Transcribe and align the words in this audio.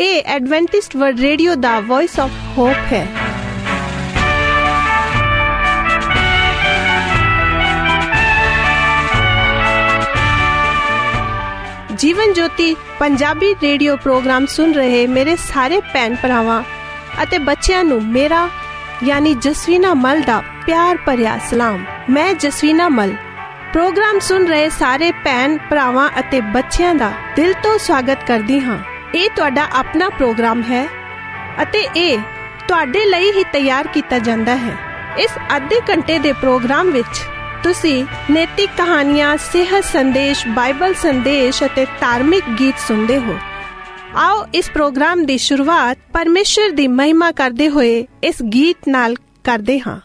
ਇਹ 0.00 0.22
Adventist 0.26 0.96
world 0.96 1.20
radio 1.20 1.54
ਦਾ 1.54 1.80
voice 1.80 2.20
of 2.20 2.30
hop 2.58 2.92
ਹੈ। 2.92 3.06
ਜੀਵਨ 11.94 12.32
ਜੋਤੀ 12.32 12.76
ਪੰਜਾਬੀ 12.98 13.54
ਰੇਡੀਓ 13.62 13.96
ਪ੍ਰੋਗਰਾਮ 13.96 14.46
ਸੁਣ 14.46 14.72
ਰਹੇ 14.72 15.06
ਮੇਰੇ 15.06 15.36
ਸਾਰੇ 15.36 15.80
ਭੈਣ 15.80 16.14
ਭਰਾਵਾਂ 16.14 16.62
ਅਤੇ 17.22 17.38
ਬੱਚਿਆਂ 17.38 17.84
ਨੂੰ 17.84 18.02
ਮੇਰਾ, 18.06 18.48
ਯਾਨੀ 19.04 19.34
ਜਸਵੀਨਾ 19.34 19.94
ਮਲ 19.94 20.20
ਦਾ 20.20 20.42
ਪਿਆਰ 20.66 20.98
ਭਰਿਆ 21.06 21.38
ਸਲਾਮ। 21.50 21.84
ਮੈਂ 22.10 22.34
ਜਸਵੀਨਾ 22.34 22.88
ਮਲ। 22.88 23.14
ਪ੍ਰੋਗਰਾਮ 23.72 24.18
ਸੁਣ 24.18 24.46
ਰਹੇ 24.46 24.68
ਸਾਰੇ 24.68 25.12
ਭੈਣ 25.12 25.58
ਭਰਾਵਾਂ 25.70 26.10
ਅਤੇ 26.20 26.40
ਬੱਚਿਆਂ 26.40 26.94
ਦਾ 26.94 27.12
ਦਿਲ 27.36 27.52
ਤੋਂ 27.52 27.78
ਸਵਾਗਤ 27.78 28.26
ਕਰਦੀ 28.26 28.60
ਹਾਂ। 28.60 28.78
ਇਹ 29.14 29.28
ਤੁਹਾਡਾ 29.36 29.66
ਆਪਣਾ 29.72 30.08
ਪ੍ਰੋਗਰਾਮ 30.08 30.62
ਹੈ 30.62 30.86
ਅਤੇ 31.62 31.78
ਇਹ 31.96 32.18
ਤੁਹਾਡੇ 32.68 33.04
ਲਈ 33.04 33.30
ਹੀ 33.32 33.44
ਤਿਆਰ 33.44 33.86
ਕੀਤਾ 33.86 34.18
ਜਾਂਦਾ 34.18 34.56
ਹੈ। 34.56 34.76
ਇਸ 35.18 35.30
ਅੱਧੇ 35.56 35.80
ਘੰਟੇ 35.90 36.18
ਦੇ 36.18 36.32
ਪ੍ਰੋਗਰਾਮ 36.32 36.90
ਵਿੱਚ 36.90 37.20
ਤੁਸੀਂ 37.62 38.04
ਨੈਤਿਕ 38.30 38.70
ਕਹਾਣੀਆਂ, 38.78 39.36
ਸਿਹਤ 39.36 39.84
ਸੰਦੇਸ਼, 39.84 40.46
ਬਾਈਬਲ 40.48 40.94
ਸੰਦੇਸ਼ 40.94 41.62
ਅਤੇ 41.64 41.84
ਧਾਰਮਿਕ 42.00 42.44
ਗੀਤ 42.58 42.74
ਸੁਣਦੇ 42.88 43.18
ਹੋ। 43.18 43.36
ਆਓ 44.16 44.46
ਇਸ 44.54 44.70
ਪ੍ਰੋਗਰਾਮ 44.70 45.24
ਦੀ 45.26 45.38
ਸ਼ੁਰੂਆਤ 45.38 45.98
ਪਰਮੇਸ਼ਰ 46.12 46.70
ਦੀ 46.70 46.88
ਮਹਿਮਾ 46.88 47.32
ਕਰਦੇ 47.32 47.68
ਹੋਏ 47.68 48.06
ਇਸ 48.24 48.42
ਗੀਤ 48.42 48.88
ਨਾਲ 48.88 49.14
ਕਰਦੇ 49.44 49.80
ਹਾਂ। 49.80 50.00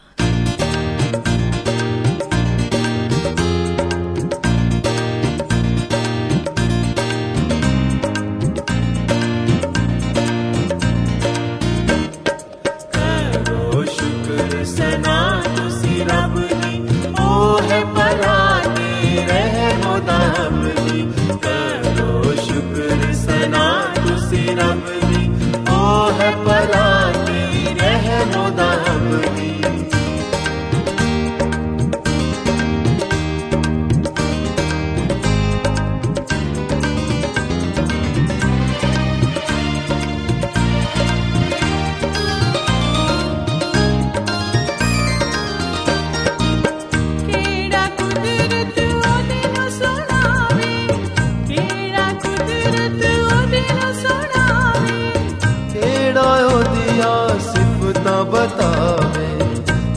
ਬਤਾਵੇ 58.30 59.28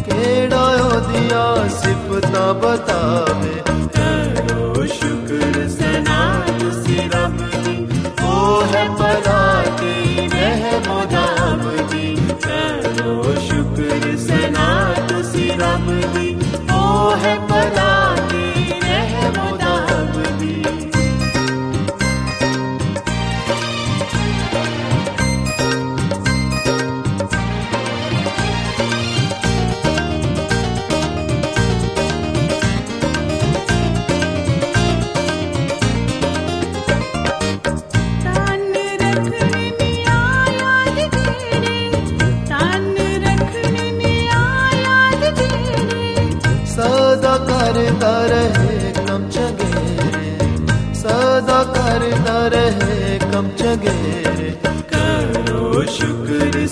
ਕਿਹੜਾ 0.04 0.66
ਉਹਦੀਆਂ 0.86 1.70
ਸਿਫਤਾਂ 1.70 2.54
ਬਤਾਵੇ? 2.54 3.59
ਕਮ 53.70 53.76
ਚਗੇਰੇ 53.76 54.56
ਕਰੋ 54.92 55.84
ਸ਼ੁਕਰ 55.86 56.68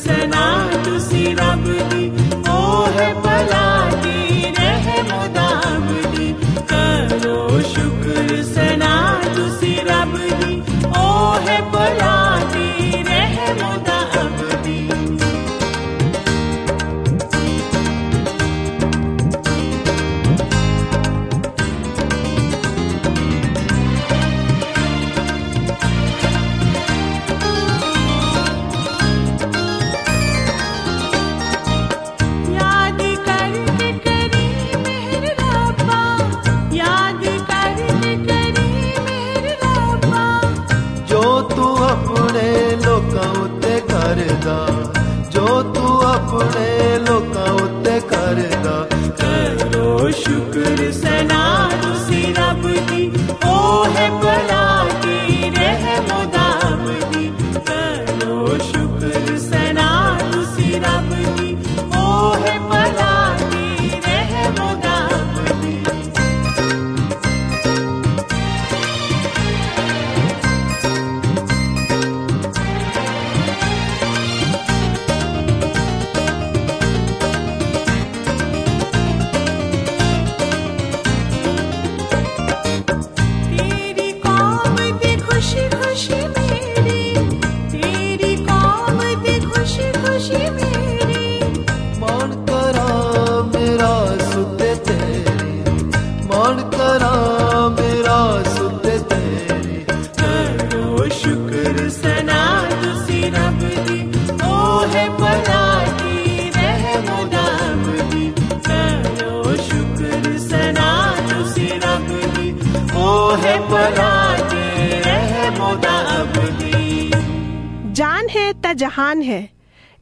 ਜਾਨ 117.91 118.29
ਹੈ 118.29 118.51
ਤਾਂ 118.53 118.73
ਜਹਾਨ 118.73 119.21
ਹੈ 119.23 119.47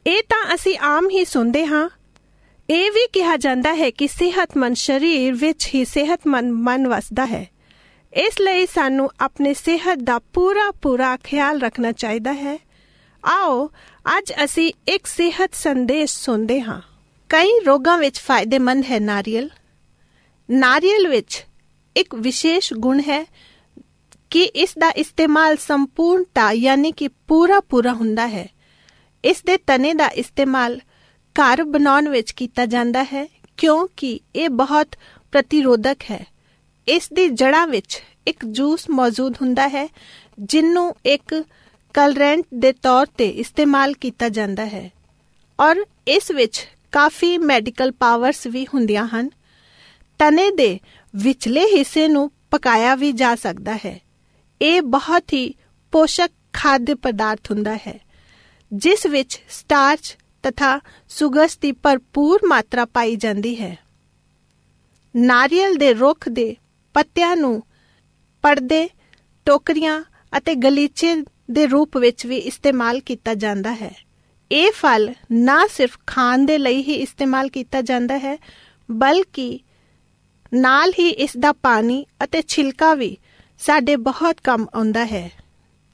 ਇਹ 0.06 0.22
ਤਾਂ 0.22 0.54
ਅਸੀਂ 0.54 0.76
ਆਮ 0.78 1.08
ਹੀ 1.10 1.24
ਸੁਣਦੇ 1.24 1.64
ਹਾਂ 1.66 1.88
ਇਹ 2.68 2.90
ਵੀ 2.90 3.06
ਕਿਹਾ 3.12 3.36
ਜਾਂਦਾ 3.36 3.74
ਹੈ 3.74 3.90
ਕਿ 3.90 4.06
ਸਿਹਤਮੰਦ 4.08 4.76
ਸਰੀਰ 4.76 5.32
ਵਿੱਚ 5.34 5.68
ਹੀ 5.74 5.84
ਸਿਹਤਮੰਦ 5.84 6.52
ਮਨ 6.60 6.86
ਵਸਦਾ 6.88 7.26
ਹੈ 7.26 7.46
ਇਸ 8.12 8.40
ਲਈ 8.40 8.66
ਸਾਨੂੰ 8.66 9.08
ਆਪਣੇ 9.20 9.54
ਸਿਹਤ 9.54 9.98
ਦਾ 9.98 10.18
ਪੂਰਾ 10.32 10.70
ਪੂਰਾ 10.82 11.16
ਖਿਆਲ 11.24 11.60
ਰੱਖਣਾ 11.60 11.92
ਚਾਹੀਦਾ 11.92 12.32
ਹੈ 12.32 12.56
ਆਓ 13.24 13.66
ਅੱਜ 14.18 14.32
ਅਸੀਂ 14.44 14.72
ਇੱਕ 14.88 15.06
ਸਿਹਤ 15.06 15.54
ਸੰਦੇਸ਼ 15.54 16.14
ਸੁਣਦੇ 16.14 16.60
ਹਾਂ 16.60 16.80
ਕਈ 17.30 17.58
ਰੋਗਾਂ 17.66 17.98
ਵਿੱਚ 17.98 18.20
ਫਾਇਦੇਮੰਦ 18.20 18.84
ਹੈ 18.84 19.00
ਨਾਰੀਅਲ 19.00 19.50
ਨਾਰੀਅਲ 20.48 21.08
ਵਿੱਚ 21.08 21.44
ਇੱਕ 21.96 22.14
ਵਿਸ਼ੇਸ਼ 22.14 22.72
ਗੁਣ 22.74 23.00
ਹੈ 23.00 23.24
ਕਿ 24.30 24.42
ਇਸ 24.42 24.74
ਦਾ 24.78 24.88
ਇਸਤੇਮਾਲ 24.90 25.56
ਸੰਪੂਰਨਤਾ 25.56 26.52
ਯਾਨੀ 26.52 26.92
ਕਿ 26.92 27.08
ਪੂਰਾ 27.08 27.60
ਪੂਰਾ 27.60 27.92
ਹੁੰਦਾ 27.92 28.26
ਹੈ। 28.28 28.48
ਇਸ 29.24 29.42
ਦੇ 29.42 29.56
ਤਣੇ 29.56 29.94
ਦਾ 29.94 30.08
ਇਸਤੇਮਾਲ 30.08 30.80
ਘਰ 31.36 31.64
ਬਣਾਉਣ 31.64 32.08
ਵਿੱਚ 32.08 32.32
ਕੀਤਾ 32.32 32.66
ਜਾਂਦਾ 32.66 33.04
ਹੈ, 33.04 33.28
ਕਿਉਂਕਿ 33.56 34.20
ਇਹ 34.36 34.48
ਬਹੁਤ 34.48 34.88
ਪ੍ਰਤੀਰੋਧਕ 35.32 35.96
ਹੈ। 36.10 36.26
ਇਸ 36.88 37.12
ਦੀ 37.12 37.28
ਜੜ੍ਹਾਂ 37.28 37.66
ਵਿੱਚ 37.66 38.02
ਇੱਕ 38.26 38.44
ਜੂਸ 38.44 38.90
ਮੌਜੂਦ 38.90 39.36
ਹੁੰਦਾ 39.42 39.68
ਹੈ 39.68 39.88
ਜਿਹਨੂੰ 40.38 40.94
ਇੱਕ 41.06 41.44
ਕਲਰੈਂਟ 41.94 42.44
ਦੇ 42.54 42.72
ਤੌਰ 42.72 43.06
ਤੇ 43.06 43.28
ਇਸਤੇਮਾਲ 43.28 43.92
ਕੀਤਾ 43.92 44.28
ਜਾਂਦਾ 44.28 44.66
ਹੈ। 44.66 44.90
ਔਰ 45.60 45.76
ਇਸ 46.08 46.30
ਵਿੱਚ 46.30 46.68
ਕਾਫੀ 46.92 47.38
ਮੈਡੀਕਲ 47.38 47.92
ਪਾਵਰਸ 47.92 48.46
ਵੀ 48.46 48.66
ਹੁੰਦੀਆਂ 48.74 49.06
ਹਨ। 49.06 49.30
ਤਣੇ 50.18 50.50
ਦੇ 50.50 50.78
ਵਿਚਲੇ 51.16 51.64
ਹਿੱਸੇ 51.76 52.08
ਨੂੰ 52.08 52.30
ਪਕਾਇਆ 52.50 52.94
ਵੀ 52.94 53.12
ਜਾ 53.12 53.34
ਸਕਦਾ 53.34 53.76
ਹੈ। 53.76 54.00
ਇਹ 54.62 54.82
ਬਹੁਤ 54.82 55.32
ਹੀ 55.32 55.54
ਪੋਸ਼ਕ 55.92 56.30
ਖਾद्य 56.52 56.96
ਪਦਾਰਥ 57.02 57.50
ਹੁੰਦਾ 57.50 57.76
ਹੈ, 57.76 57.98
ਜਿਸ 58.72 59.06
ਵਿੱਚ 59.06 59.42
ਸਟਾਰਚ 59.48 60.16
ਤਥਾ 60.42 60.80
ਸੁਗਰਸ 61.08 61.58
ਦੀ 61.58 61.72
ਭਰਪੂਰ 61.72 62.40
ਮਾਤਰਾ 62.46 62.84
ਪਾਈ 62.84 63.16
ਜਾਂਦੀ 63.16 63.60
ਹੈ। 63.60 63.76
ਨਾਰੀਅਲ 65.16 65.74
ਦੇ 65.74 65.94
ਰੁੱਖ 65.94 66.28
ਦੇ 66.28 66.56
ਪੱਤਿਆਂ 66.94 67.36
ਨੂੰ 67.36 67.62
ਪਰਦੇ, 68.42 68.88
ਟੋਕਰੀਆਂ 69.46 70.02
ਅਤੇ 70.38 70.54
ਗਲੀਚੇ 70.54 71.14
ਦੇ 71.50 71.66
ਰੂਪ 71.66 71.96
ਵਿੱਚ 71.96 72.26
ਵੀ 72.26 72.36
ਇਸਤੇਮਾਲ 72.36 73.00
ਕੀਤਾ 73.00 73.34
ਜਾਂਦਾ 73.34 73.74
ਹੈ। 73.74 73.94
ਇਹ 74.52 74.72
ਫਲ 74.72 75.14
ਨਾ 75.32 75.66
ਸਿਰਫ 75.66 75.98
ਖਾਣ 76.06 76.44
ਦੇ 76.44 76.58
ਲਈ 76.58 76.82
ਹੀ 76.82 76.94
ਇਸਤੇਮਾਲ 76.94 77.48
ਕੀਤਾ 77.48 77.82
ਜਾਂਦਾ 77.82 78.18
ਹੈ, 78.18 78.38
ਬਲਕਿ 78.90 79.60
ਨਾਲ 80.54 80.92
ਹੀ 80.98 81.08
ਇਸ 81.08 81.36
ਦਾ 81.36 81.52
ਪਾਣੀ 81.52 82.04
ਅਤੇ 82.24 82.42
ਛਿਲਕਾ 82.42 82.94
ਵੀ 82.94 83.16
ਸਾਡੇ 83.58 83.96
ਬਹੁਤ 83.96 84.40
ਕੰਮ 84.44 84.66
ਆਉਂਦਾ 84.74 85.04
ਹੈ। 85.04 85.30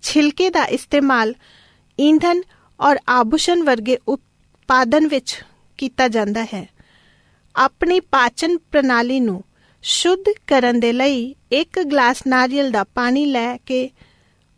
ਛਿਲਕੇ 0.03 0.51
ਦਾ 0.51 0.65
ਇਸਤੇਮਾਲ 0.65 1.35
ਈਂਧਨ 2.01 2.43
ਔਰ 2.81 2.97
ਆਭੂਸ਼ਣ 3.09 3.63
ਵਰਗੇ 3.63 3.99
ਉਤਪਾਦਨ 4.09 5.09
ਵਿੱਚ 5.09 5.45
ਕੀਤਾ 5.79 6.09
ਜਾਂਦਾ 6.09 6.45
ਹੈ। 6.45 6.69
ਆਪਣੀ 7.57 8.01
ਪਾਚਨ 8.01 8.59
ਪ੍ਰਣਾਲੀ 8.59 9.21
ਨੂੰ 9.21 9.45
ਸ਼ੁੱਧ 9.83 10.25
ਕਰਨ 10.47 10.81
ਦੇ 10.81 10.93
ਲਈ 10.93 11.35
ਇੱਕ 11.53 11.81
ਗਲਾਸ 11.83 12.27
ਨਾਰੀਅਲ 12.27 12.71
ਦਾ 12.71 12.85
ਪਾਣੀ 12.85 13.25
ਲੈ 13.27 13.57
ਕੇ 13.57 13.91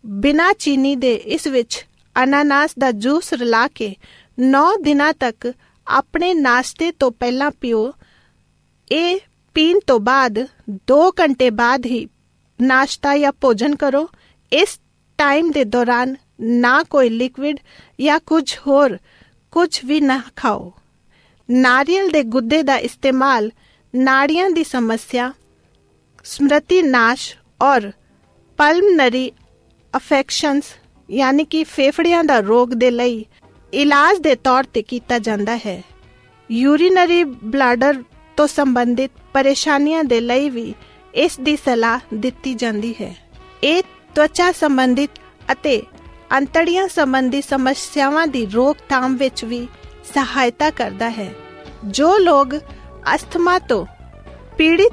ਬਿਨਾਂ 0.06 0.52
ਚੀਨੀ 0.54 0.96
ਦੇ 0.96 1.14
ਇਸ 1.14 1.46
ਵਿੱਚ 1.46 1.86
ਅਨਾਨਾਸ 2.22 2.70
ਦਾ 2.78 2.90
ਜੂਸ 2.90 3.32
ਰਲਾ 3.32 3.68
ਕੇ 3.68 3.94
9 4.40 4.64
ਦਿਨਾਂ 4.82 5.12
ਤੱਕ 5.12 5.54
ਆਪਣੇ 5.86 6.34
ਨਾਸ਼ਤੇ 6.34 6.92
ਤੋਂ 6.92 7.10
ਪਹਿਲਾਂ 7.12 7.50
ਪੀਓ। 7.50 7.92
ਇਹ 8.92 9.18
ਪੀਣ 9.54 9.78
ਤੋਂ 9.86 9.98
ਬਾਅਦ 10.00 10.38
2 10.90 11.00
ਘੰਟੇ 11.20 11.48
ਬਾਅਦ 11.50 11.86
ਹੀ 11.86 12.06
ਨਾਸ਼ਤਾ 12.58 13.16
ਜਾਂ 13.18 13.32
ਭੋਜਨ 13.40 13.74
ਕਰੋ। 13.76 14.08
ਇਸ 14.52 14.78
ਟਾਈਮ 15.18 15.50
ਦੇ 15.50 15.64
ਦੌਰਾਨ 15.64 16.14
ਨਾ 16.40 16.82
ਕੋਈ 16.82 17.08
ਲਿਕਵਿਡ 17.08 17.58
ਜਾਂ 18.00 18.18
ਕੁਝ 18.26 18.58
ਹੋਰ, 18.66 18.96
ਕੁਝ 19.52 19.80
ਵੀ 19.84 20.00
ਨਾ 20.00 20.20
ਖਾਓ। 20.36 20.72
ਨਾਰੀਅਲ 21.48 22.10
ਦੇ 22.10 22.22
ਗੁੱਦੇ 22.24 22.62
ਦਾ 22.62 22.76
ਇਸਤੇਮਾਲ 22.78 23.50
ਨਾੜੀਆਂ 23.94 24.50
ਦੀ 24.50 24.64
ਸਮੱਸਿਆ, 24.64 25.32
ਸਮ੍ਰਿਤੀ 26.24 26.80
ਨਾਸ਼ 26.82 27.34
ਔਰ 27.62 27.90
ਪਲਮਨਰੀ 28.58 29.30
ਅਫੈਕਸ਼ਨਸ 29.94 30.64
ਯਾਨੀ 31.08 31.44
ਕਿ 31.44 31.62
ਫੇਫੜਿਆਂ 31.64 32.24
ਦਾ 32.24 32.38
ਰੋਗ 32.40 32.68
ਦੇ 32.74 32.90
ਲਈ 32.90 33.24
ਇਲਾਜ 33.72 34.18
ਦੇ 34.18 34.34
ਤੌਰ 34.34 34.64
ਤੇ 34.64 34.82
ਕੀਤਾ 34.82 35.18
ਜਾਂਦਾ 35.18 35.56
ਹੈ। 35.56 35.82
ਯੂਰੀਨਰੀ 36.50 37.22
ਬਲੈਡਰ 37.24 38.02
ਤੋਂ 38.36 38.46
ਸੰਬੰਧਿਤ 38.46 39.10
ਪਰੇਸ਼ਾਨੀਆਂ 39.32 40.04
ਦੇ 40.04 40.20
ਲਈ 40.20 40.50
ਵੀ 40.50 40.74
ਇਸ 41.14 41.40
ਦੀ 41.40 41.56
ਸਲਾਹ 41.56 42.00
ਦਿੱਤੀ 42.14 42.54
ਜਾਂਦੀ 42.54 42.94
ਹੈ। 43.00 43.16
ਇਹ 43.64 43.82
ਤਵਚਾ 44.14 44.52
ਸੰਬੰਧਿਤ 44.52 45.10
ਅਤੇ 45.52 45.82
ਅੰਤੜੀਆਂ 46.32 46.88
ਸੰਬੰਧੀ 46.88 47.40
ਸਮੱਸਿਆਵਾਂ 47.40 48.26
ਦੀ 48.26 48.46
ਰੋਕਥਾਮ 48.46 49.16
ਵਿੱਚ 49.16 49.44
ਵੀ 49.44 49.68
ਸਹਾਇਤਾ 50.14 50.70
ਕਰਦਾ 50.70 51.10
ਹੈ। 51.10 51.34
ਜੋ 51.84 52.18
ਲੋਕ 52.18 52.54
ਅਸਥਮਾ 53.14 53.58
ਤੋਂ 53.58 53.86
ਪੀੜਿਤ 54.58 54.92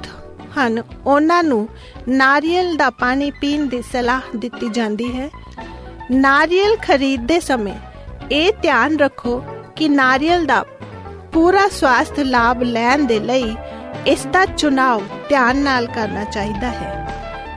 ਹਨ, 0.58 0.82
ਉਹਨਾਂ 1.06 1.44
ਨੂੰ 1.44 1.68
ਨਾਰੀਅਲ 2.08 2.76
ਦਾ 2.76 2.90
ਪਾਣੀ 2.90 3.30
ਪੀਣ 3.30 3.66
ਦੀ 3.66 3.82
ਸਲਾਹ 3.82 4.20
ਦਿੱਤੀ 4.36 4.68
ਜਾਂਦੀ 4.68 5.12
ਹੈ। 5.12 5.30
ਨਾਰੀਅਲ 6.10 6.76
ਖਰੀਦਦੇ 6.76 7.40
ਸਮੇਂ 7.40 7.78
ਇਹ 8.30 8.52
ਧਿਆਨ 8.62 8.98
ਰੱਖੋ 8.98 9.42
ਕਿ 9.76 9.88
ਨਾਰੀਅਲ 9.88 10.46
ਦਾ 10.46 10.64
ਪੂਰਾ 11.32 11.60
ਸਵਾਸਥ 11.68 12.18
ਲਾਭ 12.20 12.62
ਲੈਣ 12.62 13.04
ਦੇ 13.06 13.18
ਲਈ 13.20 13.54
ਇਸ 14.06 14.24
ਦਾ 14.26 14.44
ਚੁਣਾਵ 14.46 15.02
ਧਿਆਨ 15.28 15.56
ਨਾਲ 15.56 15.86
ਕਰਨਾ 15.86 16.24
ਚਾਹੀਦਾ 16.24 16.70
ਹੈ। 16.70 16.90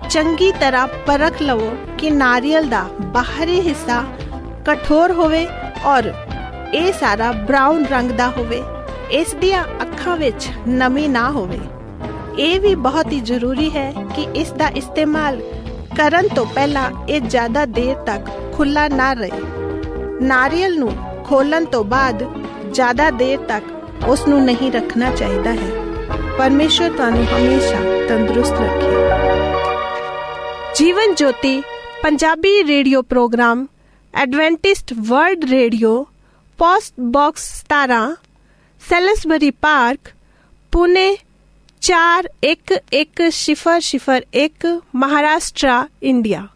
ਚੰਗੀ 0.10 0.52
ਤਰ੍ਹਾਂ 0.52 0.88
ਪਰਖ 1.08 1.42
ਲਵੋ 1.42 1.72
ਕਿ 1.98 2.10
ਨਾਰੀਅਲ 2.12 2.66
ਦਾ 2.66 2.84
ਬਾਹਰੀ 3.14 3.60
ਹਿੱਸਾ 3.62 4.02
ਕਠੋਰ 4.68 5.12
ਹੋਵੇ 5.12 5.46
ਔਰ 5.86 6.12
ਇਹ 6.74 6.92
ਸਾਰਾ 6.94 7.32
ਬ੍ਰਾਊਨ 7.32 7.86
ਰੰਗ 7.86 8.12
ਦਾ 8.12 8.28
ਹੋਵੇ, 8.28 8.62
ਇਸ 9.12 9.34
ਦੀਆਂ 9.34 9.64
ਅੱਖਾਂ 9.82 10.16
ਵਿੱਚ 10.18 10.48
ਨਮੀ 10.68 11.08
ਨਾ 11.08 11.30
ਹੋਵੇ। 11.32 11.60
ਇਹ 12.40 12.60
ਵੀ 12.60 12.74
ਬਹੁਤ 12.76 13.12
ਹੀ 13.12 13.20
ਜ਼ਰੂਰੀ 13.22 13.70
ਹੈ 13.70 13.92
ਕਿ 14.16 14.28
ਇਸ 14.36 14.52
ਦਾ 14.52 14.68
ਇਸਤੇਮਾਲ 14.76 15.42
ਕਰਨ 15.98 16.28
ਤੋਂ 16.28 16.46
ਪਹਿਲਾਂ 16.46 16.90
ਇਹ 17.10 17.22
ਜ਼ਿਆਦਾ 17.22 17.66
ਦੇਰ 17.66 17.96
ਤੱਕ 18.06 18.30
ਖੁੱਲਾ 18.54 18.88
ਨਾ 18.88 19.14
ਰਹੇ। 19.14 19.44
ਨਾਰੀਅਲ 20.22 20.80
ਨੂੰ 20.80 20.92
ਖੋਲਣ 21.26 21.66
ਤੋਂ 21.66 21.84
ਬਾਅਦ 21.84 22.24
ਜ਼ਿਆਦਾ 22.76 23.10
ਦੇਰ 23.10 23.40
ਤੱਕ 23.40 23.64
ਉਸ 24.08 24.28
ਨੂੰ 24.28 24.46
ਨਹੀਂ 24.46 24.72
ਰੱਖਣਾ 24.72 25.16
ਚਾਹੀਦਾ 25.16 25.52
ਹੈ 25.52 25.70
ਪਰਮੇਸ਼ਰ 26.38 26.94
ਤੁਹਾਨੂੰ 26.94 27.26
ਹਮੇਸ਼ਾ 27.26 27.80
ਤੰਦਰੁਸਤ 28.08 28.54
ਰੱਖੇ 28.54 28.90
Jeevan 30.78 31.14
Jyoti 31.14 31.64
Punjabi 32.04 32.64
radio 32.64 33.02
program 33.02 33.68
Adventist 34.14 34.94
world 35.00 35.50
radio 35.50 36.08
post 36.60 36.94
box 37.12 37.64
17 37.74 38.16
Salisbury 38.82 39.52
park 39.62 40.00
Pune 40.72 41.18
411001 41.82 44.80
Maharashtra 44.96 45.88
India 46.04 46.42
खुदा 46.42 46.55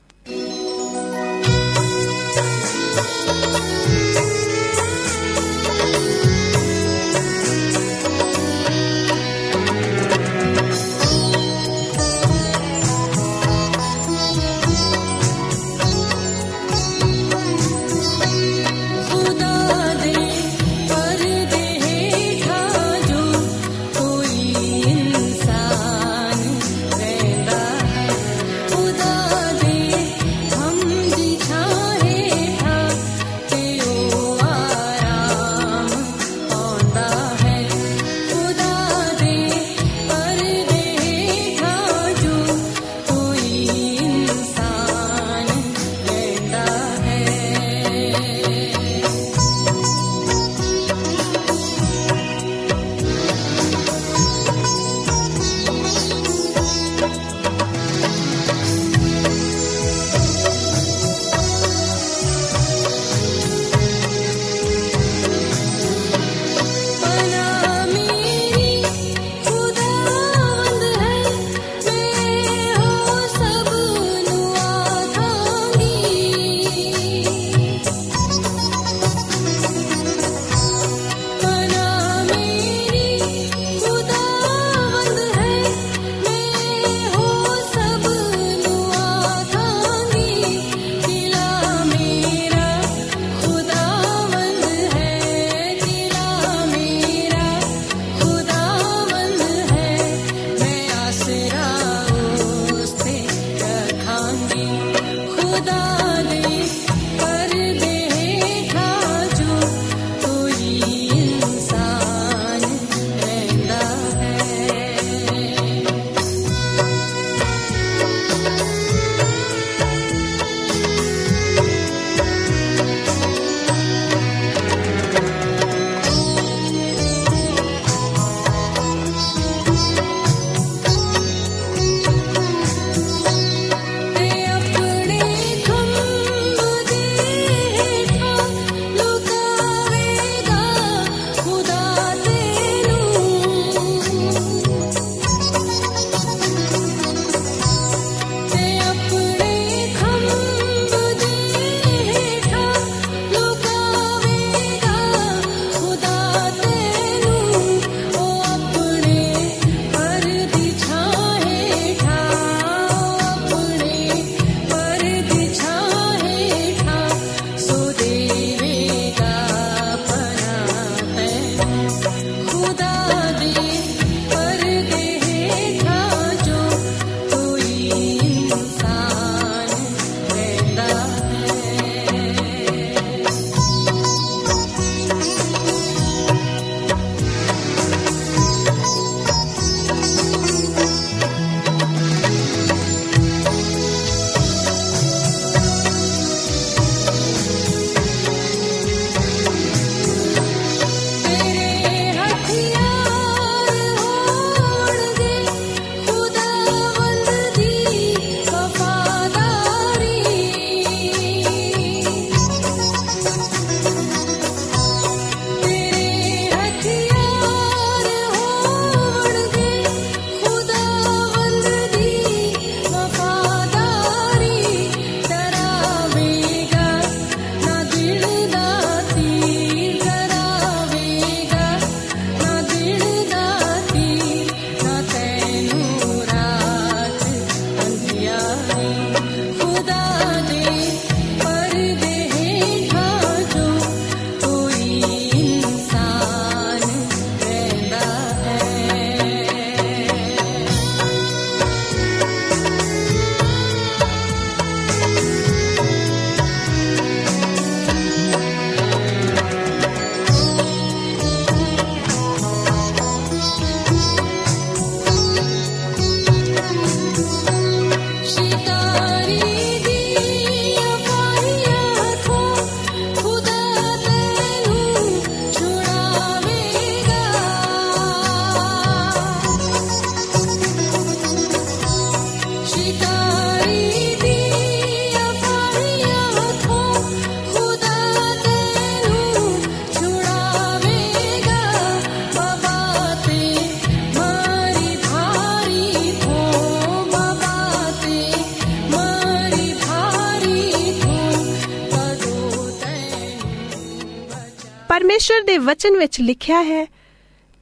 ਵਚਨ 305.60 305.98
ਵਿੱਚ 305.98 306.20
ਲਿਖਿਆ 306.22 306.62
ਹੈ 306.64 306.86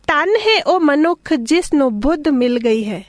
ਧਨ 0.08 0.36
ਹੈ 0.38 0.62
ਉਹ 0.64 0.80
ਮਨੁੱਖ 0.80 1.34
ਜਿਸ 1.44 1.74
ਨੂੰ 1.74 1.92
ਬੁੱਧ 2.00 2.28
ਮਿਲ 2.34 2.60
ਗਈ 2.60 2.84
ਹੈ 2.86 3.04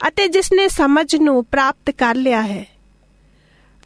ਅਤੇ 0.00 0.26
ਜਿਸ 0.28 0.52
ਨੇ 0.52 0.66
ਸਮਝ 0.68 1.14
ਨੂੰ 1.16 1.44
ਪ੍ਰਾਪਤ 1.44 1.90
ਕਰ 1.90 2.14
ਲਿਆ 2.14 2.42
ਹੈ 2.42 2.64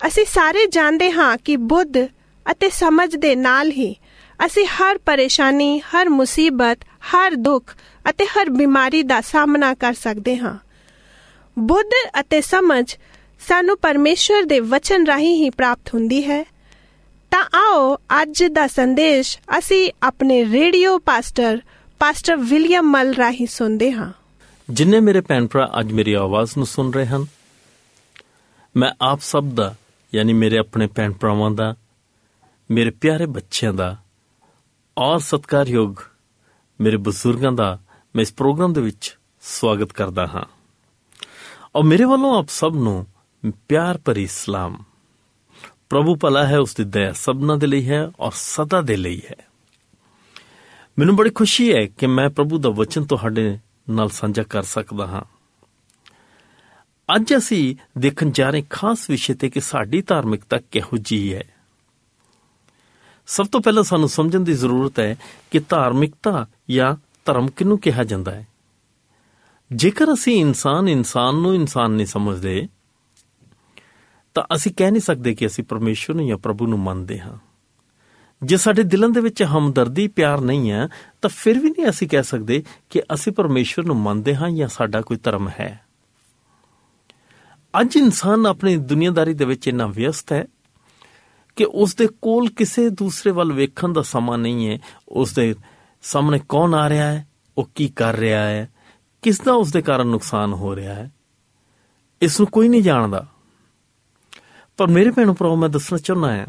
ਅਸੀਂ 0.00 0.25
ਸਾਰੇ 0.25 0.66
ਜਾਣਦੇ 0.66 1.11
ਹਾਂ 1.11 1.37
ਕਿ 1.44 1.56
ਬੁੱਧ 1.56 1.99
ਅਤੇ 2.47 2.70
ਸਮਝ 2.70 3.14
ਦੇ 3.16 3.35
ਨਾਲ 3.37 3.70
ਹੀ 3.70 3.94
ਅਸੀਂ 4.38 4.66
ਹਰ 4.66 4.99
ਪਰੇਸ਼ਾਨੀ 4.99 5.80
ਹਰ 5.87 6.09
ਮੁਸੀਬਤ 6.09 6.85
ਹਰ 7.14 7.35
ਦੁੱਖ 7.38 7.75
ਅਤੇ 8.11 8.26
ਹਰ 8.26 8.50
ਬਿਮਾਰੀ 8.50 9.02
ਦਾ 9.02 9.20
ਸਾਹਮਣਾ 9.20 9.73
ਕਰ 9.75 9.94
ਸਕਦੇ 9.94 10.37
ਹਾਂ 10.37 10.56
ਬੁੱਧ 11.56 11.94
ਅਤੇ 12.20 12.40
ਸਮਝ 12.40 12.85
ਸਾਨੂੰ 13.40 13.76
ਪਰਮੇਸ਼ਵਰ 13.78 14.44
ਦੇ 14.44 14.61
ਵਚਨ 14.61 15.06
ਰਾਹੀਂ 15.06 15.35
ਹੀ 15.37 15.50
ਪ੍ਰਾਪਤ 15.50 15.94
ਹੁੰਦੀ 15.94 16.23
ਹੈ 16.25 16.44
ਤਾਂ 17.31 17.45
ਆਓ 17.55 17.97
ਅੱਜ 18.23 18.45
ਦਾ 18.45 18.67
ਸੰਦੇਸ਼ 18.67 19.39
ਅਸੀਂ 19.59 19.91
ਆਪਣੇ 20.03 20.45
ਰੇਡੀਓ 20.45 20.99
ਪਾਸਟਰ 20.99 21.61
ਪਾਸਟਰ 21.99 22.37
ਵਿਲੀਅਮ 22.37 22.91
ਮਲ 22.91 23.15
ਰਾਹੀਂ 23.15 23.47
ਸੁਣਦੇ 23.47 23.93
ਹਾਂ। 23.93 24.13
ਜਿੰਨੇ 24.71 25.01
ਮੇਰੇ 25.01 25.21
ਭੈਣ 25.21 25.47
ਭਰਾ 25.47 25.71
ਅੱਜ 25.81 25.93
ਮੇਰੀ 25.93 26.13
ਆਵਾਜ਼ 26.13 26.51
ਨੂੰ 26.57 26.67
ਸੁਣ 26.67 26.93
ਰਹੇ 26.93 27.07
ਹਨ, 27.07 27.27
ਮੈਂ 28.77 28.93
ਆਪ 29.01 29.21
ਸਭ 29.21 29.45
ਦਾ, 29.45 29.75
ਯਾਨੀ 30.15 30.33
ਮੇਰੇ 30.33 30.59
ਆਪਣੇ 30.59 30.87
ਭੈਣ 30.87 31.13
ਭਰਾਵਾਂ 31.13 31.51
ਦਾ, 31.51 31.75
ਮੇਰੇ 32.71 32.91
ਪਿਆਰੇ 32.91 33.27
ਬੱਚਿਆਂ 33.27 33.73
ਦਾ, 33.73 33.97
ਔਰ 34.99 35.19
ਸਤਿਕਾਰਯੋਗ 35.19 35.97
ਮੇਰੇ 36.81 36.97
ਬਜ਼ੁਰਗਾਂ 36.97 37.53
ਦਾ, 37.53 37.79
ਮੈਂ 38.17 38.23
ਇਸ 38.23 38.33
ਪ੍ਰੋਗਰਾਮ 38.33 38.73
ਦੇ 38.73 38.81
ਵਿੱਚ 38.81 39.17
ਸਵਾਗਤ 39.43 39.93
ਕਰਦਾ 39.93 40.27
ਹਾਂ। 40.27 40.45
ਔਰ 41.77 41.83
ਮੇਰੇ 41.83 42.05
ਵੱਲੋਂ 42.05 42.39
ਆਪ 42.39 42.49
ਸਭ 42.49 42.75
ਨੂੰ 42.75 43.07
ਪਿਆਰ 43.69 43.99
ਭਰੀ 43.99 44.27
ਸਲਾਮ। 44.27 44.77
ਪ੍ਰਭੂ 45.90 46.16
ਭਲਾ 46.16 46.47
ਹੈ 46.47 46.59
ਉਸ 46.59 46.75
ਦੀ 46.75 46.85
ਦਇਆ 46.85 47.12
ਸਭਨਾਂ 47.12 47.56
ਦੇ 47.56 47.66
ਲਈ 47.66 47.88
ਹੈ 47.88 48.12
ਔਰ 48.20 48.32
ਸਦਾ 48.35 48.80
ਦੇ 48.80 48.97
ਲਈ 48.97 49.23
ਹੈ। 49.30 49.37
ਮੈਨੂੰ 50.99 51.16
ਬੜੀ 51.16 51.30
ਖੁਸ਼ੀ 51.30 51.73
ਹੈ 51.73 51.87
ਕਿ 51.87 52.06
ਮੈਂ 52.06 52.30
ਪ੍ਰਭੂ 52.30 52.59
ਦਾ 52.59 52.68
ਵਚਨ 52.68 53.04
ਤੁਹਾਡੇ 53.04 53.59
ਨਾਲ 53.90 54.09
ਸਾਂਝਾ 54.09 54.42
ਕਰ 54.42 54.62
ਸਕਦਾ 54.62 55.06
ਹਾਂ। 55.06 55.23
ਅੱਜ 57.16 57.35
ਅਸੀਂ 57.37 57.76
ਦੇਖਣ 57.99 58.30
ਜਾ 58.30 58.50
ਰਹੇ 58.50 58.62
ਖਾਸ 58.70 59.11
ਵਿਸ਼ੇ 59.11 59.35
ਤੇ 59.35 59.50
ਕਿ 59.50 59.61
ਸਾਡੀ 59.61 60.02
ਧਾਰਮਿਕਤਾ 60.02 60.59
ਕਿਹੋ 60.70 60.97
ਜੀ 60.97 61.35
ਹੈ। 61.35 61.44
ਸਭ 63.26 63.47
ਤੋਂ 63.47 63.61
ਪਹਿਲਾਂ 63.61 63.82
ਸਾਨੂੰ 63.82 64.09
ਸਮਝਣ 64.09 64.40
ਦੀ 64.40 64.54
ਜ਼ਰੂਰਤ 64.54 65.00
ਹੈ 65.00 65.16
ਕਿ 65.50 65.61
ਧਾਰਮਿਕਤਾ 65.68 66.47
ਜਾਂ 66.70 66.97
ਧਰਮ 67.25 67.50
ਕਿਹਨੂੰ 67.50 67.78
ਕਿਹਾ 67.78 68.04
ਜਾਂਦਾ 68.04 68.30
ਹੈ। 68.30 68.49
ਜੇਕਰ 69.73 70.14
ਅਸੀਂ 70.14 70.40
ਇਨਸਾਨ 70.40 70.88
ਇਨਸਾਨ 70.88 71.35
ਨੂੰ 71.35 71.54
ਇਨਸਾਨ 71.54 71.90
ਨਹੀਂ 71.90 72.06
ਸਮਝਦੇ 72.06 72.68
ਤਾਂ 74.35 74.45
ਅਸੀਂ 74.55 74.73
ਕਹਿ 74.77 74.91
ਨਹੀਂ 74.91 75.03
ਸਕਦੇ 75.03 75.35
ਕਿ 75.35 75.47
ਅਸੀਂ 75.47 75.65
ਪਰਮੇਸ਼ਵਰ 75.65 76.17
ਨੂੰ 76.17 76.27
ਜਾਂ 76.27 76.39
ਪ੍ਰਭੂ 76.39 76.67
ਨੂੰ 76.67 76.79
ਮੰਨਦੇ 76.79 77.21
ਹਾਂ। 77.21 77.39
ਜੇ 78.43 78.57
ਸਾਡੇ 78.57 78.83
ਦਿਲਾਂ 78.83 79.09
ਦੇ 79.09 79.21
ਵਿੱਚ 79.21 79.43
ਹਮਦਰਦੀ, 79.43 80.09
ਪਿਆਰ 80.09 80.41
ਨਹੀਂ 80.41 80.71
ਹੈ, 80.71 80.89
ਤਾਂ 81.23 81.31
ਫਿਰ 81.31 81.59
ਵੀ 81.59 81.71
ਨਹੀਂ 81.71 81.89
ਅਸੀਂ 81.89 82.09
ਕਹਿ 82.09 82.23
ਸਕਦੇ 82.23 82.65
ਕਿ 82.91 83.03
ਅਸੀਂ 83.15 83.33
ਪਰਮੇਸ਼ਵਰ 83.33 83.87
ਨੂੰ 83.87 83.97
ਮੰਨਦੇ 83.97 84.37
ਹਾਂ 84.37 84.51
ਜਾਂ 84.51 84.69
ਸਾਡਾ 84.69 85.01
ਕੋਈ 85.01 85.17
ਧਰਮ 85.17 85.49
ਹੈ। 85.49 85.81
ਅੱਜ 87.81 87.97
ਇਨਸਾਨ 87.97 88.47
ਆਪਣੀ 88.47 88.77
ਦੁਨੀਆਦਾਰੀ 88.77 89.35
ਦੇ 89.35 89.45
ਵਿੱਚ 89.45 89.69
ਇੰਨਾ 89.69 89.87
ਵਿਅਸਤ 89.87 90.33
ਹੈ 90.33 90.45
ਕਿ 91.57 91.65
ਉਸ 91.65 91.95
ਦੇ 91.95 92.09
ਕੋਲ 92.23 92.49
ਕਿਸੇ 92.49 92.89
ਦੂਸਰੇ 92.91 93.33
ਵੱਲ 93.33 93.53
ਵੇਖਣ 93.53 93.93
ਦਾ 93.93 94.03
ਸਮਾਂ 94.03 94.39
ਨਹੀਂ 94.39 94.69
ਹੈ। 94.69 94.79
ਉਸ 95.09 95.35
ਦੇ 95.35 95.55
ਸਾਹਮਣੇ 96.03 96.41
ਕੌਣ 96.49 96.75
ਆ 96.75 96.89
ਰਿਹਾ 96.89 97.07
ਹੈ, 97.07 97.27
ਉਹ 97.59 97.69
ਕੀ 97.75 97.89
ਕਰ 97.89 98.17
ਰਿਹਾ 98.17 98.43
ਹੈ 98.43 98.71
ਕਿਸ 99.23 99.41
ਦਾ 99.41 99.53
ਉਸ 99.53 99.73
ਦੇ 99.73 99.83
ਕਾਰਨ 99.83 100.07
ਨੁਕਸਾਨ 100.07 100.53
ਹੋ 100.53 100.77
ਰਿਹਾ 100.77 100.95
ਹੈ, 100.95 101.11
ਇਸ 102.23 102.41
ਨੂੰ 102.41 102.49
ਕੋਈ 102.49 102.69
ਨਹੀਂ 102.69 102.83
ਜਾਣਦਾ। 102.83 103.27
ਪਰ 104.81 104.87
ਮੇਰੇ 104.87 105.11
ਭੈਣੋ 105.11 105.35
ਭਰਾਓ 105.35 105.57
ਮੈਂ 105.57 105.69
ਦੱਸਣਾ 105.69 105.99
ਚਾਹੁੰਦਾ 105.99 106.37
ਹਾਂ 106.37 106.47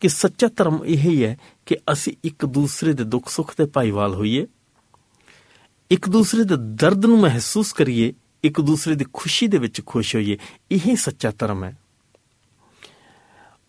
ਕਿ 0.00 0.08
ਸੱਚਾ 0.08 0.48
ਧਰਮ 0.56 0.84
ਇਹ 0.84 0.98
ਹੀ 0.98 1.24
ਹੈ 1.24 1.38
ਕਿ 1.66 1.76
ਅਸੀਂ 1.92 2.12
ਇੱਕ 2.24 2.46
ਦੂਸਰੇ 2.46 2.92
ਦੇ 2.92 3.04
ਦੁੱਖ 3.04 3.28
ਸੁੱਖ 3.28 3.54
ਦੇ 3.58 3.64
ਭਾਈਵਾਲ 3.64 4.14
ਹੋਈਏ, 4.14 4.46
ਇੱਕ 5.90 6.08
ਦੂਸਰੇ 6.08 6.44
ਦੇ 6.44 6.54
ਦਰਦ 6.58 7.06
ਨੂੰ 7.06 7.18
ਮਹਿਸੂਸ 7.20 7.72
ਕਰੀਏ, 7.72 8.14
ਇੱਕ 8.44 8.60
ਦੂਸਰੇ 8.60 8.94
ਦੀ 8.94 9.04
ਖੁਸ਼ੀ 9.12 9.46
ਦੇ 9.46 9.58
ਵਿੱਚ 9.58 9.82
ਖੁਸ਼ 9.86 10.16
ਹੋਈਏ, 10.16 10.38
ਇਹ 10.70 10.96
ਸੱਚਾ 10.96 11.32
ਧਰਮ 11.38 11.64
ਹੈ। 11.64 11.76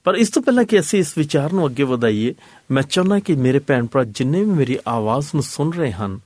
ਪਰ 0.04 0.16
ਇਸ 0.16 0.30
ਤੋਂ 0.30 0.44
ਪਹਿਲਾਂ 0.44 0.64
ਕਿ 0.64 0.80
ਅਸੀਂ 0.80 1.00
ਇਸ 1.00 1.18
ਵਿਚਾਰ 1.18 1.54
ਨੂੰ 1.54 1.68
ਅੱਗੇ 1.68 1.84
ਵਧਾਈਏ, 1.84 2.36
ਮੈਂ 2.72 2.84
ਚਾਹੁੰਦਾ 2.84 3.20
ਕਿ 3.20 3.36
ਮੇਰੇ 3.36 3.60
ਭੈਣ 3.60 3.86
ਭਰਾ 3.86 4.04
ਜਿੰਨੇ 4.04 4.44
ਵੀ 4.44 4.52
ਮੇਰੀ 4.52 4.78
ਆਵਾਜ਼ 4.88 5.28
ਨੂੰ 5.34 5.44
ਸੁਣ 5.44 5.74
ਰਹੇ 5.74 5.92
ਹਨ, 5.92 6.20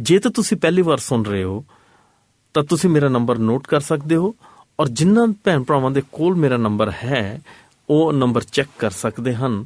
ਜੇ 0.00 0.18
ਤਾਂ 0.18 0.30
ਤੁਸੀਂ 0.30 0.56
ਪਹਿਲੀ 0.56 0.82
ਵਾਰ 0.82 0.98
ਸੁਣ 0.98 1.24
ਰਹੇ 1.24 1.42
ਹੋ, 1.42 1.64
ਤਾਂ 2.54 2.62
ਤੁਸੀਂ 2.62 2.90
ਮੇਰਾ 2.90 3.08
ਨੰਬਰ 3.08 3.38
ਨੋਟ 3.38 3.66
ਕਰ 3.66 3.80
ਸਕਦੇ 3.80 4.16
ਹੋ 4.16 4.34
ਔਰ 4.80 4.88
ਜਿਨ੍ਹਾਂ 4.88 5.26
ਭੈਣ 5.44 5.62
ਭਰਾਵਾਂ 5.62 5.90
ਦੇ 5.90 6.02
ਕੋਲ 6.12 6.34
ਮੇਰਾ 6.34 6.56
ਨੰਬਰ 6.56 6.90
ਹੈ, 7.04 7.40
ਉਹ 7.88 8.12
ਨੰਬਰ 8.12 8.44
ਚੈੱਕ 8.52 8.68
ਕਰ 8.78 8.90
ਸਕਦੇ 8.90 9.34
ਹਨ 9.34 9.64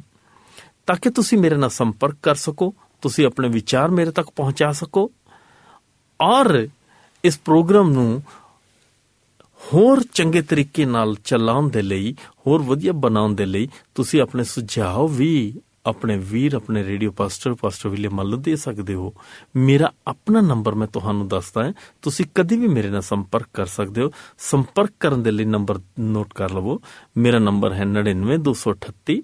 ਤਾਂ 0.87 0.95
ਕਿ 0.95 1.09
ਤੁਸੀਂ 1.09 1.37
ਮੇਰੇ 1.37 1.55
ਨਾਲ 1.55 1.69
ਸੰਪਰਕ 1.69 2.15
ਕਰ 2.23 2.35
ਸਕੋ, 2.35 2.73
ਤੁਸੀਂ 3.03 3.25
ਆਪਣੇ 3.25 3.47
ਵਿਚਾਰ 3.49 3.91
ਮੇਰੇ 3.91 4.11
ਤੱਕ 4.11 4.29
ਪਹੁੰਚਾ 4.35 4.71
ਸਕੋ 4.71 5.09
ਔਰ 6.19 6.67
ਇਸ 7.23 7.37
ਪ੍ਰੋਗਰਾਮ 7.45 7.91
ਨੂੰ 7.91 8.21
ਹੋਰ 9.61 10.01
ਚੰਗੇ 10.13 10.41
ਤਰੀਕੇ 10.41 10.85
ਨਾਲ 10.85 11.15
ਚਲਾਉਣ 11.25 11.69
ਦੇ 11.69 11.81
ਲਈ, 11.81 12.15
ਹੋਰ 12.47 12.61
ਵਧੀਆ 12.61 12.91
ਬਣਾਉਣ 12.91 13.35
ਦੇ 13.35 13.45
ਲਈ 13.45 13.69
ਤੁਸੀਂ 13.95 14.21
ਆਪਣੇ 14.21 14.43
ਸੁਝਾਅ 14.43 15.07
ਵੀ 15.11 15.61
ਆਪਣੇ 15.85 16.17
ਵੀਰ, 16.17 16.53
ਆਪਣੇ 16.53 16.83
radio 16.83 17.11
pastor 17.11 17.53
pastor 17.53 17.89
William 17.89 18.13
Mall 18.13 18.29
ਨੂੰ 18.29 18.41
ਦੇ 18.41 18.55
ਸਕਦੇ 18.55 18.93
ਹੋ। 18.93 19.13
ਮੇਰਾ 19.55 19.91
ਆਪਣਾ 20.07 20.41
ਨੰਬਰ 20.41 20.75
ਮੈਂ 20.75 20.87
ਤੁਹਾਨੂੰ 20.87 21.27
ਦੱਸਦਾ 21.27 21.65
ਹਾਂ। 21.65 21.73
ਤੁਸੀਂ 22.01 22.25
ਕਦੀ 22.35 22.57
ਵੀ 22.57 22.67
ਮੇਰੇ 22.67 22.89
ਨਾਲ 22.89 23.01
ਸੰਪਰਕ 23.01 23.47
ਕਰ 23.53 23.65
ਸਕਦੇ 23.65 24.01
ਹੋ। 24.01 24.11
ਸੰਪਰਕ 24.37 24.91
ਕਰਨ 24.99 25.23
ਦੇ 25.23 25.31
ਲਈ 25.31 25.45
ਨੰਬਰ 25.45 25.79
ਨੋਟ 25.99 26.33
ਕਰ 26.33 26.51
ਲਵੋ। 26.51 26.81
ਮੇਰਾ 27.17 27.39
ਨੰਬਰ 27.39 27.73
ਹੈ 27.73 27.85
99238 27.85 29.21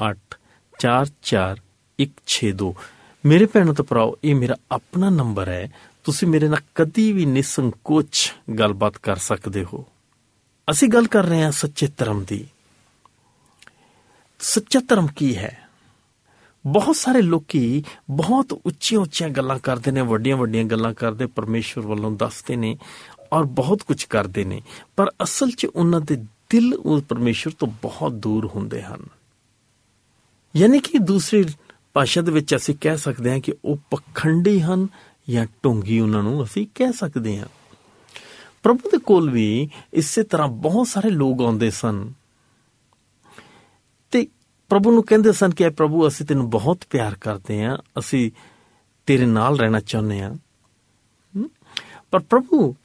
99238 0.08 0.38
44162 0.79 2.74
ਮੇਰੇ 3.25 3.45
ਭੈਣੋ 3.45 3.74
ਤੇ 3.74 3.83
ਭਰਾਓ, 3.83 4.17
ਇਹ 4.24 4.36
ਮੇਰਾ 4.36 4.55
ਆਪਣਾ 4.71 5.09
ਨੰਬਰ 5.09 5.50
ਹੈ। 5.50 5.71
ਤੁਸੀਂ 6.03 6.27
ਮੇਰੇ 6.27 6.48
ਨਾਲ 6.48 6.62
ਕਦੀ 6.75 7.12
ਵੀ 7.12 7.25
ਨਿਸੰਕੋਚ 7.25 8.33
ਗੱਲਬਾਤ 8.59 8.98
ਕਰ 8.98 9.15
ਸਕਦੇ 9.15 9.65
ਹੋ। 9.74 9.86
ਅਸੀਂ 10.71 10.89
ਗੱਲ 10.89 11.07
ਕਰ 11.07 11.24
ਰਹੇ 11.24 11.43
ਹਾਂ 11.43 11.51
ਸੱਚੇ 11.51 11.88
ਧਰਮ 11.98 12.24
ਦੀ। 12.24 12.48
ਸੱਚਾ 14.39 14.79
ਧਰਮ 14.79 15.07
ਕੀ 15.07 15.38
ਹੈ? 15.38 15.69
ਬਹੁਤ 16.65 16.95
ਸਾਰੇ 16.95 17.21
ਲੋਕੀ 17.21 17.83
ਬਹੁਤ 18.09 18.53
ਉੱਚੀਆਂ 18.53 19.01
ਉੱਚੀਆਂ 19.01 19.30
ਗੱਲਾਂ 19.30 19.60
ਕਰਦੇ 19.60 19.91
ਨੇ 19.91 20.01
ਵੱਡੀਆਂ 20.01 20.38
ਵੱਡੀਆਂ 20.38 20.63
ਗੱਲਾਂ 20.63 20.93
ਕਰਦੇ, 20.93 21.25
ਪਰਮੇਸ਼ਵਰ 21.25 21.88
ਵੱਲੋਂ 21.88 22.12
ਦੱਸਦੇ 22.12 22.56
ਨੇ 22.56 22.77
ਔਰ 23.34 23.43
ਬਹੁਤ 23.43 23.84
ਕੁਝ 23.84 24.03
ਕਰਦੇ 24.03 24.43
ਨੇ। 24.43 24.62
ਪਰ 24.95 25.10
ਅਸਲ 25.23 25.51
'ਚ 25.51 25.65
ਉਹਨਾਂ 25.65 26.01
ਦੇ 26.01 26.15
ਦਿਲ 26.49 26.73
ਉਹ 26.73 27.01
ਪਰਮੇਸ਼ਵਰ 27.01 27.53
ਤੋਂ 27.60 27.67
ਬਹੁਤ 27.67 28.12
ਦੂਰ 28.12 28.45
ਹੁੰਦੇ 28.56 28.84
ਹਨ। 28.84 29.18
ਯਾਨੀ 30.55 30.79
ਕਿ 30.79 30.97
ਦੂਸਰੀ 30.97 31.45
ਭਾਸ਼ਾ 31.93 32.21
ਦੇ 32.21 32.31
ਵਿੱਚ 32.31 32.55
ਅਸੀਂ 32.55 32.75
ਕਹਿ 32.81 32.97
ਸਕਦੇ 32.97 33.31
ਹਾਂ 33.31 33.39
ਕਿ 33.39 33.53
ਉਹ 33.65 33.77
ਪਖੰਡੀ 33.91 34.62
ਹਨ 34.62 34.88
ਜਾਂ 35.29 35.47
ਢੋਂਗੀ 35.65 35.99
ਉਹਨਾਂ 35.99 36.23
ਨੂੰ 36.23 36.43
ਅਸੀਂ 36.43 36.67
ਕਹਿ 36.75 36.93
ਸਕਦੇ 36.93 37.39
ਹਾਂ। 37.39 37.45
ਪ੍ਰਭੂ 38.63 38.89
ਦੇ 38.89 38.97
ਕੋਲ 38.97 39.31
ਵੀ 39.31 39.69
ਇਸੇ 39.93 40.23
ਤਰ੍ਹਾਂ 40.23 40.47
ਬਹੁਤ 40.47 40.88
ਸਾਰੇ 40.88 41.09
ਲੋਕ 41.09 41.41
ਆਉਂਦੇ 41.41 41.71
ਸਨ। 41.71 42.13
ਤੇ 44.12 44.27
ਪ੍ਰਭੂ 44.69 44.91
ਨੂੰ 44.91 45.03
ਕਹਿੰਦੇ 45.03 45.31
ਸਨ 45.31 45.49
ਕਿ, 45.49 45.63
ਐ 45.63 45.69
ਪ੍ਰਭੂ, 45.69 46.07
ਅਸੀਂ 46.07 46.25
ਤੈਨੂੰ 46.25 46.49
ਬਹੁਤ 46.49 46.77
ਪਿਆਰ 46.89 47.15
ਕਰਦੇ 47.15 47.63
ਹਾਂ, 47.63 47.77
ਅਸੀਂ 47.99 48.31
ਤੇਰੇ 49.05 49.25
ਨਾਲ 49.25 49.59
ਰਹਿਣਾ 49.59 49.79
ਚਾਹੁੰਦੇ 49.79 50.21
ਹਾਂ। 50.21 50.35
ਪਰ 52.12 52.19
ਪ੍ਰਭੂ 52.19 52.75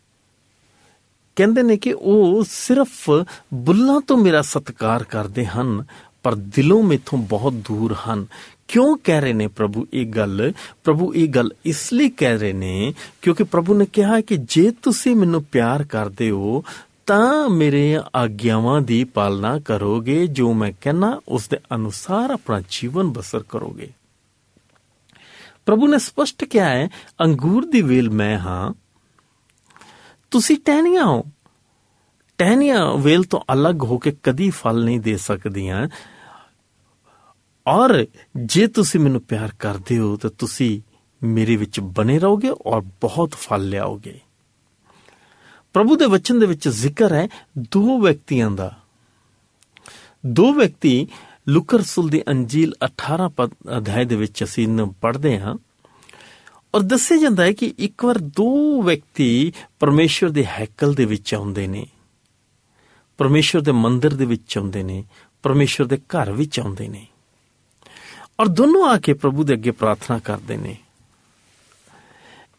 ਕਹਿੰਦੇ 1.36 1.62
ਨੇ 1.62 1.76
ਕਿ 1.76 1.92
ਉਹ 1.92 2.44
ਸਿਰਫ 2.48 3.10
ਬੁੱਲਾਂ 3.54 4.00
ਤੋਂ 4.00 4.16
ਮੇਰਾ 4.16 4.42
ਸਤਿਕਾਰ 4.42 5.04
ਕਰਦੇ 5.04 5.46
ਹਨ 5.46 5.84
ਪਰ 6.24 6.34
ਦਿਲੋਂ 6.34 6.82
ਮੇਥੋਂ 6.82 7.18
ਬਹੁਤ 7.18 7.52
ਦੂਰ 7.52 7.94
ਹਨ। 7.94 8.26
ਕਿਉਂ 8.68 8.98
ਕਹਿ 9.04 9.20
ਰਹੇ 9.20 9.32
ਨੇ 9.32 9.46
ਪ੍ਰਭੂ 9.46 9.86
ਇਹ 9.94 10.06
ਗੱਲ? 10.06 10.52
ਪ੍ਰਭੂ 10.84 11.14
ਇਹ 11.14 11.28
ਗੱਲ 11.28 11.50
ਇਸ 11.64 11.92
ਲਈ 11.92 12.08
ਕਹਿ 12.08 12.38
ਰਹੇ 12.38 12.52
ਨੇ 12.52 12.94
ਕਿਉਂਕਿ 13.22 13.44
ਪ੍ਰਭੂ 13.44 13.74
ਨੇ 13.74 13.86
ਕਿਹਾ 13.86 14.20
ਕਿ 14.20 14.36
ਜੇ 14.36 14.72
ਤੁਸੀਂ 14.82 15.16
ਮੈਨੂੰ 15.16 15.44
ਪਿਆਰ 15.44 15.84
ਕਰਦੇ 15.84 16.30
ਹੋ, 16.30 16.64
ਤਾਂ 17.06 17.48
ਮੇਰੇ 17.48 17.98
ਆਗਿਆਵਾਂ 18.16 18.80
ਦੀ 18.80 19.04
ਪਾਲਣਾ 19.04 19.58
ਕਰੋਗੇ, 19.58 20.26
ਜੋ 20.26 20.52
ਮੈਂ 20.52 20.72
ਕਹਿਣਾ, 20.80 21.20
ਉਸ 21.28 21.48
ਦੇ 21.48 21.58
ਅਨੁਸਾਰ 21.74 22.30
ਆਪਣਾ 22.30 22.62
ਜੀਵਨ 22.70 23.12
ਬਸਰ 23.12 23.42
ਕਰੋਗੇ। 23.48 23.90
ਪ੍ਰਭੂ 25.66 25.88
ਨੇ 25.88 25.98
ਸਪਸ਼ਟ 25.98 26.44
ਕਿਹਾ 26.44 26.68
ਹੈ, 26.68 26.88
ਅੰਗੂਰ 27.20 27.66
ਦੀ 27.66 27.82
ਵੇਲ 27.82 28.10
ਮੈਂ 28.10 28.38
ਹਾਂ। 28.38 28.72
ਤੁਸੀਂ 30.30 30.56
ਟਹਿਨੀਆਂ 30.64 31.04
ਹੋ। 31.04 31.24
ਟਹਿਨੀਆਂ 32.38 32.94
ਵੇਲ 32.94 33.22
ਤੋਂ 33.22 33.40
ਅਲੱਗ 33.52 33.82
ਹੋ 33.82 33.98
ਕੇ 33.98 34.16
ਕਦੀ 34.22 34.50
ਫਲ 34.50 34.84
ਨਹੀਂ 34.84 35.00
ਦੇ 35.00 35.16
ਸਕਦੀਆਂ। 35.16 35.88
ਔਰ 37.66 38.06
ਜੇ 38.36 38.66
ਤੁਸੀਂ 38.66 39.00
ਮੈਨੂੰ 39.00 39.20
ਪਿਆਰ 39.20 39.52
ਕਰਦੇ 39.58 39.98
ਹੋ, 39.98 40.16
ਤਾਂ 40.16 40.30
ਤੁਸੀਂ 40.38 40.80
ਮੇਰੇ 41.22 41.56
ਵਿੱਚ 41.56 41.80
ਬਨੇ 41.80 42.18
ਰਹੋਗੇ 42.18 42.50
ਔਰ 42.66 42.80
ਬਹੁਤ 42.80 43.30
ਫਲ 43.30 43.68
ਲਿਆਓਗੇ। 43.68 44.20
ਪ੍ਰਭੂ 45.72 45.96
ਦੇ 45.96 46.06
ਵਚਨ 46.06 46.38
ਦੇ 46.38 46.46
ਵਿੱਚ 46.46 46.68
ਜ਼ਿਕਰ 46.68 47.12
ਹੈ 47.14 47.28
ਦੋ 47.58 47.98
ਵਿਅਕਤੀਆਂ 47.98 48.50
ਦਾ। 48.50 48.78
ਦੋ 50.26 50.52
ਵਿਅਕਤੀ 50.52 51.08
ਲੂਕਾ 51.48 51.76
ਰਸੂਲ 51.76 52.08
ਦੀ 52.08 52.22
ਅੰਜੀਲ 52.28 52.74
18 52.84 53.28
ਪਦ 53.28 53.50
ਅਧਿਆਇ 53.76 54.04
ਦੇ 54.04 54.16
ਵਿੱਚ 54.16 54.44
ਅਸੀਂ 54.44 54.64
ਇਹਨੂੰ 54.64 54.94
ਪੜ੍ਹਦੇ 54.94 55.40
ਹਾਂ 55.40 55.54
ਔਰ 56.74 56.80
ਦੱਸਿਆ 56.80 57.16
ਜਾਂਦਾ 57.18 57.42
ਹੈ 57.42 57.52
ਕਿ 57.52 57.74
ਇੱਕ 57.78 58.04
ਵਾਰ 58.04 58.18
ਦੋ 58.18 58.82
ਵਿਅਕਤੀ 58.82 59.52
ਪਰਮੇਸ਼ਵਰ 59.80 60.30
ਦੇ 60.30 60.44
ਹੈਕਲ 60.44 60.94
ਦੇ 60.94 61.04
ਵਿੱਚ 61.04 61.34
ਆਉਂਦੇ 61.34 61.66
ਨੇ, 61.66 61.86
ਪਰਮੇਸ਼ਵਰ 63.18 63.62
ਦੇ 63.62 63.72
ਮੰਦਿਰ 63.72 64.14
ਦੇ 64.14 64.24
ਵਿੱਚ 64.24 64.58
ਆਉਂਦੇ 64.58 64.82
ਨੇ, 64.82 65.04
ਪਰਮੇਸ਼ਵਰ 65.42 65.86
ਦੇ 65.86 65.96
ਘਰ 65.96 66.32
ਵਿੱਚ 66.32 66.60
ਆਉਂਦੇ 66.60 66.88
ਨੇ। 66.88 67.06
ਔਰ 68.40 68.48
ਦੋਨੋਂ 68.48 68.84
ਆ 68.86 68.98
ਕੇ 68.98 69.12
ਪ੍ਰਭੂ 69.12 69.44
ਦੇ 69.44 69.52
ਅੱਗੇ 69.52 69.70
ਪ੍ਰਾਰਥਨਾ 69.70 70.18
ਕਰਦੇ 70.18 70.56
ਨੇ। 70.56 70.76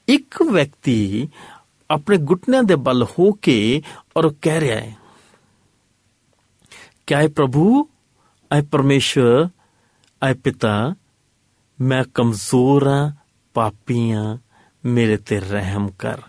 ਇੱਕ 0.07 0.41
ਵਿਅਕਤੀ 0.43 1.29
ਆਪਣੇ 1.89 2.17
ਘੁਟਨਿਆਂ 2.17 2.63
ਦੇ 2.63 2.75
ਬਲ 2.75 3.05
ਹੋ 3.19 3.31
ਕੇ 3.31 3.81
ਔਰ 4.17 4.25
ਉਹ 4.25 4.33
ਕਹਿ 4.41 4.59
ਰਿਹਾ 4.59 4.77
ਹੈ 4.77 4.95
ਕਿ 7.07 7.15
ਆਏ 7.15 7.27
ਪ੍ਰਭੂ? 7.27 7.89
ਆਏ 8.53 8.61
ਪਰਮੇਸ਼ਵਰ 8.61 9.49
ਆਏ 10.23 10.33
ਪਿਤਾ, 10.33 10.95
ਮੈਂ 11.81 12.03
ਕਮਜ਼ੋਰ 12.13 12.88
ਹਾਂ 12.88 13.11
ਪਾਪੀ 13.53 14.11
ਹਾਂ 14.11 14.38
ਮੇਰੇ 14.85 15.17
ਤੇ 15.17 15.39
ਰਹਿਮ 15.39 15.89
ਕਰ। 15.99 16.21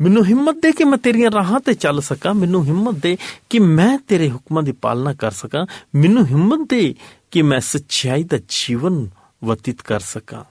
ਮੈਨੂੰ 0.00 0.24
ਹਿੰਮਤ 0.24 0.54
ਦੇ 0.62 0.72
ਕਿ 0.72 0.84
ਮੈਂ 0.84 0.98
ਤੇਰੀਆਂ 0.98 1.30
ਰਾਹਾਂ 1.30 1.60
ਤੇ 1.60 1.74
ਚੱਲ 1.74 2.00
ਸਕਾਂ, 2.00 2.34
ਮੈਨੂੰ 2.34 2.64
ਹਿੰਮਤ 2.64 2.94
ਦੇ 2.94 3.16
ਕਿ 3.50 3.58
ਮੈਂ 3.58 3.98
ਤੇਰੇ 3.98 4.30
ਹੁਕਮਾਂ 4.30 4.62
ਦੀ 4.62 4.72
ਪਾਲਣਾ 4.72 5.14
ਕਰ 5.14 5.30
ਸਕਾਂ, 5.30 5.66
ਮੈਨੂੰ 5.94 6.26
ਹਿੰਮਤ 6.26 6.70
ਦੇ 6.70 6.94
ਕਿ 7.30 7.42
ਮੈਂ 7.42 7.60
ਸੱਚਾਈ 7.60 8.24
ਦਾ 8.24 8.38
ਜੀਵਨ 8.48 9.08
ਬਤੀਤ 9.44 9.82
ਕਰ 9.82 10.00
ਸਕਾਂ। 10.00 10.44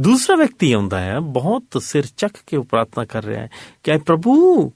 ਦੂਸਰਾ 0.00 0.36
ਵਿਅਕਤੀ 0.36 0.72
ਆਉਂਦਾ 0.72 1.00
ਹੈ, 1.00 1.20
ਬਹੁਤ 1.20 1.82
ਸਿਰ 1.82 2.06
ਚੱਕ 2.06 2.36
ਕੇ 2.46 2.56
ਉਹ 2.56 2.64
ਪ੍ਰਾਰਥਨਾ 2.64 3.04
ਕਰ 3.04 3.24
ਰਿਹਾ 3.24 3.40
ਹੈ 3.40 3.50
ਕਿ 3.82 3.90
ਐ 3.90 3.98
ਪ੍ਰਭੂ, 3.98 4.72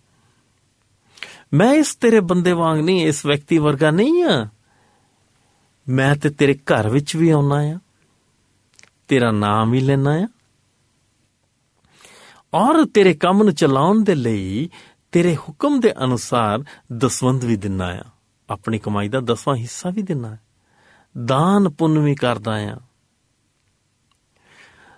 ਮੈਂ 1.54 1.72
ਇਸ 1.72 1.94
ਤੇਰੇ 1.94 2.20
ਬੰਦੇ 2.20 2.52
ਵਾਂਗ 2.52 2.80
ਨਹੀਂ, 2.80 3.06
ਇਸ 3.06 3.26
ਵਿਅਕਤੀ 3.26 3.58
ਵਰਗਾ 3.58 3.90
ਨਹੀਂ 3.90 4.24
ਆ। 4.24 4.48
ਮੈਂ 5.88 6.16
ਤੇ 6.16 6.30
ਤੇਰੇ 6.30 6.54
ਘਰ 6.54 6.88
ਵਿੱਚ 6.88 7.16
ਵੀ 7.16 7.30
ਆਉਣਾ 7.30 7.56
ਆ। 7.56 7.78
ਤੇਰਾ 9.08 9.30
ਨਾਮ 9.30 9.74
ਹੀ 9.74 9.80
ਲੈਣਾ 9.80 10.10
ਆ। 10.10 10.28
ਔਰ 12.54 12.84
ਤੇਰੇ 12.84 13.14
ਕੰਮ 13.14 13.42
ਨੂੰ 13.42 13.54
ਚਲਾਉਣ 13.54 14.04
ਦੇ 14.04 14.14
ਲਈ 14.14 14.70
ਤੇਰੇ 15.12 15.36
ਹੁਕਮ 15.36 15.80
ਦੇ 15.80 16.04
ਅਨੁਸਾਰ 16.04 16.64
ਦਸਵੰਦ 16.96 17.44
ਵੀ 17.44 17.56
ਦਿੰਨਾ 17.56 17.86
ਆ। 17.86 18.04
ਆਪਣੀ 18.50 18.78
ਕਮਾਈ 18.78 19.08
ਦਾ 19.08 19.20
ਦਸਵਾਂ 19.20 19.56
ਹਿੱਸਾ 19.56 19.90
ਵੀ 19.90 20.02
ਦਿੰਨਾ 20.02 20.28
ਹੈ। 20.28 20.40
ਦਾਨ 21.24 21.68
ਪੁੰਨ 21.68 21.98
ਵੀ 21.98 22.14
ਕਰਦਾ 22.14 22.56
ਆ 22.56 22.76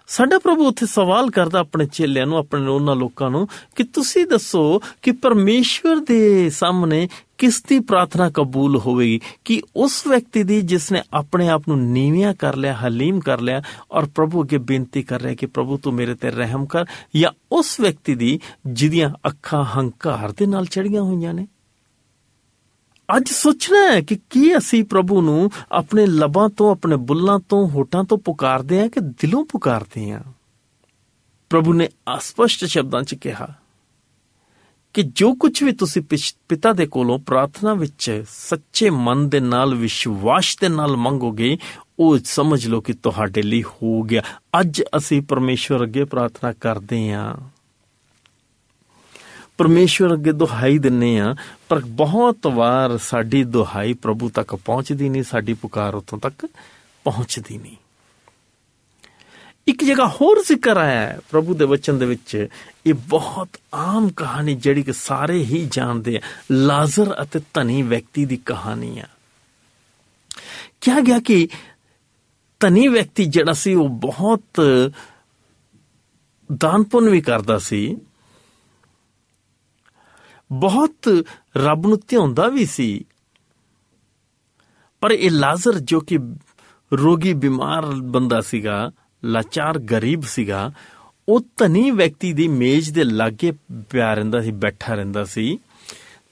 ਸਾਡਾ 0.06 0.38
ਪ੍ਰਭੂ 0.38 0.68
ਉੱਥੇ 0.68 0.86
ਸਵਾਲ 0.86 1.30
ਕਰਦਾ 1.30 1.58
ਆਪਣੇ 1.58 1.86
ਚੇਲਿਆਂ 1.86 2.26
ਨੂੰ, 2.26 2.38
ਆਪਣੇ 2.38 2.66
ਉਹਨਾਂ 2.66 2.96
ਲੋਕਾਂ 2.96 3.30
ਨੂੰ 3.30 3.48
ਕਿ 3.76 3.84
ਤੁਸੀਂ 3.84 4.26
ਦੱਸੋ 4.26 4.82
ਕਿ 5.02 5.12
ਪਰਮੇਸ਼ਵਰ 5.12 5.96
ਦੇ 5.96 6.50
ਸਾਹਮਣੇ 6.50 7.08
ਕਿਸ 7.38 7.62
ਦੀ 7.62 7.80
ਪ੍ਰਾਰਥਨਾ 7.80 8.30
ਕਬੂਲ 8.30 8.76
ਹੋਵੇਗੀ? 8.76 9.20
ਕਿ 9.44 9.62
ਉਸ 9.76 10.06
ਵਿਅਕਤੀ 10.06 10.42
ਦੀ 10.42 10.60
ਜਿਸ 10.60 10.92
ਨੇ 10.92 11.02
ਆਪਣੇ 11.12 11.48
ਆਪ 11.48 11.62
ਨੂੰ 11.68 11.82
ਨੀਵਿਆਂ 11.82 12.34
ਕਰ 12.34 12.56
ਲਿਆ, 12.56 12.74
ਹਲੀਮ 12.74 13.20
ਕਰ 13.20 13.40
ਲਿਆ 13.40 13.62
ਔਰ 13.90 14.06
ਪ੍ਰਭੂ 14.06 14.42
ਅੱਗੇ 14.42 14.58
ਬੇਨਤੀ 14.58 15.02
ਕਰ 15.02 15.20
ਰਿਹਾ 15.20 15.34
ਕਿ 15.34 15.46
ਪ੍ਰਭੂ 15.46 15.78
ਤੂੰ 15.78 15.94
ਮੇਰੇ 15.94 16.14
ਤੇ 16.14 16.30
ਰਹਿਮ 16.30 16.66
ਕਰ 16.66 16.84
ਜਾਂ 17.16 17.32
ਉਸ 17.52 17.80
ਵਿਅਕਤੀ 17.80 18.14
ਦੀ 18.14 18.40
ਜਿਹਦੀਆਂ 18.66 19.10
ਅੱਖਾਂ 19.26 19.64
ਹੰਕਾਰ 19.64 20.32
ਦੇ 20.32 20.46
ਨਾਲ 20.46 20.66
ਚੜੀਆਂ 20.66 21.02
ਹੋਈਆਂ 21.02 21.34
ਨੇ? 21.34 21.46
ਅੱਜ 23.16 23.28
ਸੋਚਣਾ 23.28 23.92
ਹੈ 23.92 24.00
ਕਿ 24.00 24.18
ਕੀ 24.30 24.58
ਅਸੀਂ 24.58 24.84
ਪ੍ਰਭੂ 24.84 25.22
ਨੂੰ 25.22 25.50
ਆਪਣੇ 25.72 26.06
ਲਬਾਂ 26.06 26.48
ਤੋਂ, 26.48 26.70
ਆਪਣੇ 26.70 26.96
ਬੁੱਲਾਂ 26.96 27.40
ਤੋਂ, 27.48 27.68
ਹੋਠਾਂ 27.68 28.04
ਤੋਂ 28.04 28.18
ਪੁਕਾਰਦੇ 28.18 28.80
ਹਾਂ 28.80 28.88
ਕਿ 28.88 29.00
ਦਿਲੋਂ 29.00 29.44
ਪੁਕਾਰਦੇ 29.44 30.12
ਹਾਂ? 30.12 30.20
ਪ੍ਰਭੂ 31.50 31.72
ਨੇ 31.72 31.88
ਅਸਪਸ਼ਟ 32.16 32.64
ਸ਼ਬਦਾਂ 32.64 33.02
'ਚ 33.02 33.14
ਕਿਹਾ 33.14 33.54
ਕਿ 34.94 35.02
ਜੋ 35.02 35.34
ਕੁਝ 35.34 35.62
ਵੀ 35.62 35.72
ਤੁਸੀਂ 35.72 36.02
ਪਿਛ- 36.02 36.38
ਪਿਤਾ 36.48 36.72
ਦੇ 36.72 36.86
ਕੋਲੋਂ 36.86 37.18
ਪ੍ਰਾਰਥਨਾ 37.18 37.74
ਵਿੱਚ 37.74 38.24
ਸੱਚੇ 38.30 38.90
ਮਨ 38.90 39.28
ਦੇ 39.28 39.40
ਨਾਲ, 39.40 39.74
ਵਿਸ਼ਵਾਸ 39.74 40.56
ਦੇ 40.60 40.68
ਨਾਲ 40.68 40.96
ਮੰਗੋਗੇ, 40.96 41.58
ਉਹ 41.98 42.18
ਸਮਝ 42.24 42.66
ਲਓ 42.66 42.80
ਕਿ 42.80 42.92
ਤੁਹਾਡੇ 42.92 43.42
ਲਈ 43.42 43.62
ਹੋ 43.62 44.02
ਗਿਆ। 44.02 44.22
ਅੱਜ 44.60 44.82
ਅਸੀਂ 44.96 45.22
ਪਰਮੇਸ਼ਵਰ 45.22 45.82
ਅੱਗੇ 45.82 46.04
ਪ੍ਰਾਰਥਨਾ 46.04 46.52
ਕਰਦੇ 46.52 47.12
ਹਾਂ। 47.12 47.59
ਪਰਮੇਸ਼ਵਰ 49.60 50.14
ਅੱਗੇ 50.14 50.32
ਦੁਹਾਈ 50.32 50.78
ਦਿੰਨੇ 50.78 51.20
ਆ, 51.20 51.34
ਪਰ 51.68 51.80
ਬਹੁਤ 51.80 52.46
ਵਾਰ 52.46 52.98
ਸਾਡੀ 52.98 53.44
ਦੁਹਾਈ 53.44 53.92
ਪ੍ਰਭੂ 53.92 54.28
ਤੱਕ 54.28 54.54
ਪਹੁੰਚਦੀ 54.54 55.08
ਨਹੀਂ, 55.08 55.22
ਸਾਡੀ 55.22 55.54
ਪੁਕਾਰ 55.54 55.94
ਉਤੋਂ 55.94 56.18
ਤੱਕ 56.18 56.46
ਪਹੁੰਚਦੀ 57.04 57.58
ਨਹੀਂ। 57.58 57.76
ਇੱਕ 59.68 59.84
ਜਗ੍ਹਾ 59.84 60.06
ਹੋਰ 60.20 60.42
ਜ਼ਿਕਰ 60.42 60.76
ਆਇਆ 60.76 61.00
ਹੈ 61.00 61.20
ਪ੍ਰਭੂ 61.30 61.54
ਦੇ 61.54 61.64
ਵਚਨ 61.64 61.98
ਦੇ 61.98 62.06
ਵਿੱਚ, 62.06 62.48
ਇਹ 62.86 62.94
ਬਹੁਤ 62.94 63.48
ਆਮ 63.74 64.08
ਕਹਾਣੀ 64.08 64.54
ਜਿਹੜੀ 64.54 64.82
ਕਿ 64.82 64.92
ਸਾਰੇ 64.92 65.38
ਹੀ 65.38 65.68
ਜਾਣਦੇ 65.72 66.16
ਆ, 66.16 66.20
ਲਾਜ਼ਰ 66.52 67.14
ਅਤੇ 67.22 67.40
ਧਨੀ 67.54 67.82
ਵਿਅਕਤੀ 67.82 68.24
ਦੀ 68.24 68.36
ਕਹਾਣੀ 68.36 68.98
ਆ। 68.98 69.06
ਕਿਹਾ 70.80 71.00
ਗਿਆ 71.00 71.18
ਕਿ 71.18 71.48
ਧਨੀ 72.60 72.88
ਵਿਅਕਤੀ 72.88 73.24
ਜਿਹੜਾ 73.24 73.52
ਸੀ, 73.52 73.74
ਉਹ 73.74 73.88
ਬਹੁਤ 73.88 74.60
ਦਾਨ 76.58 76.82
ਪੁੰਨ 76.82 77.10
ਵੀ 77.10 77.20
ਕਰਦਾ 77.20 77.58
ਸੀ 77.58 77.96
ਬਹੁਤ 80.52 81.24
ਰੱਬ 81.56 81.86
ਨੂੰ 81.86 82.00
ਧਿਆਉਂਦਾ 82.08 82.48
ਵੀ 82.48 82.66
ਸੀ। 82.66 83.04
ਪਰ 85.00 85.10
ਇਹ 85.10 85.30
ਲਾਜ਼ਰ 85.30 85.78
ਜੋ 85.78 86.00
ਕਿ 86.00 86.18
ਰੋਗੀ 86.92 87.34
ਬਿਮਾਰ 87.34 87.86
ਬੰਦਾ 87.86 88.40
ਸੀਗਾ, 88.40 88.92
ਲਾਚਾਰ 89.24 89.78
ਗਰੀਬ 89.78 90.22
ਸੀਗਾ, 90.22 90.72
ਉਹ 91.28 91.40
ਧਨੀ 91.56 91.90
ਵਿਅਕਤੀ 91.90 92.32
ਦੀ 92.32 92.48
ਮੇਜ਼ 92.48 92.92
ਦੇ 92.92 93.04
ਲਾਗੇ 93.04 93.52
ਪਿਆ 93.90 94.14
ਰਹਿੰਦਾ 94.14 94.40
ਸੀ, 94.40 94.50
ਬੈਠਾ 94.50 94.94
ਰਹਿੰਦਾ 94.94 95.24
ਸੀ। 95.24 95.58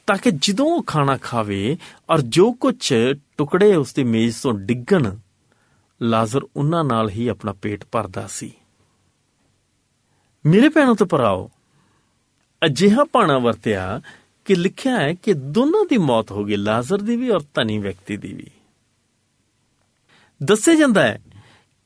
ਤਾਂ 0.07 0.17
ਕਿ 0.17 0.31
ਜਦੋਂ 0.31 0.67
ਉਹ 0.67 0.83
ਖਾਣਾ 0.83 1.17
ਖਾਵੇ 1.17 1.77
ਔਰ 2.11 2.21
ਜੋ 2.21 2.53
ਕੁਝ 2.53 2.95
ਟੁਕੜੇ 3.39 3.75
ਉਸ 3.75 3.95
ਦੀ 3.95 4.05
ਮੇਜ਼ 4.05 4.37
ਤੋਂ 4.43 4.55
ਡਿੱਗਣ, 4.55 5.17
ਲਾਜ਼ਰ 6.03 6.41
ਉਹਨਾਂ 6.57 6.85
ਨਾਲ 6.85 7.11
ਹੀ 7.11 7.29
ਆਪਣਾ 7.29 7.53
ਪੇਟ 7.53 7.85
ਭਰਦਾ 7.93 8.27
ਸੀ। 8.27 8.53
ਮੇਰੇ 10.47 10.69
ਭੈਣੋ 10.69 10.95
ਤੇ 10.95 11.05
ਭਰਾਓ 11.05 11.51
ਅਜਿਹਾ 12.65 13.05
ਪਾਣਾ 13.05 13.39
ਵਰਤਿਆ 13.39 14.01
ਕਿ 14.45 14.55
ਲਿਖਿਆ 14.55 14.99
ਹੈ 14.99 15.15
ਕਿ 15.15 15.33
ਦੋਨਾਂ 15.33 15.85
ਦੀ 15.91 15.99
ਮੌਤ 15.99 16.31
ਹੋ 16.31 16.45
ਗਈ, 16.45 16.57
ਲਾਜ਼ਰ 16.57 16.99
ਦੀ 16.99 17.17
ਵੀ 17.17 17.31
ਔਰ 17.31 17.41
ਧਨੀ 17.55 17.79
ਵਿਅਕਤੀ 17.79 18.17
ਦੀ 18.17 18.33
ਵੀ। 18.33 18.47
ਦੱਸਿਆ 20.43 20.75
ਜਾਂਦਾ 20.75 21.03
ਹੈ 21.03 21.23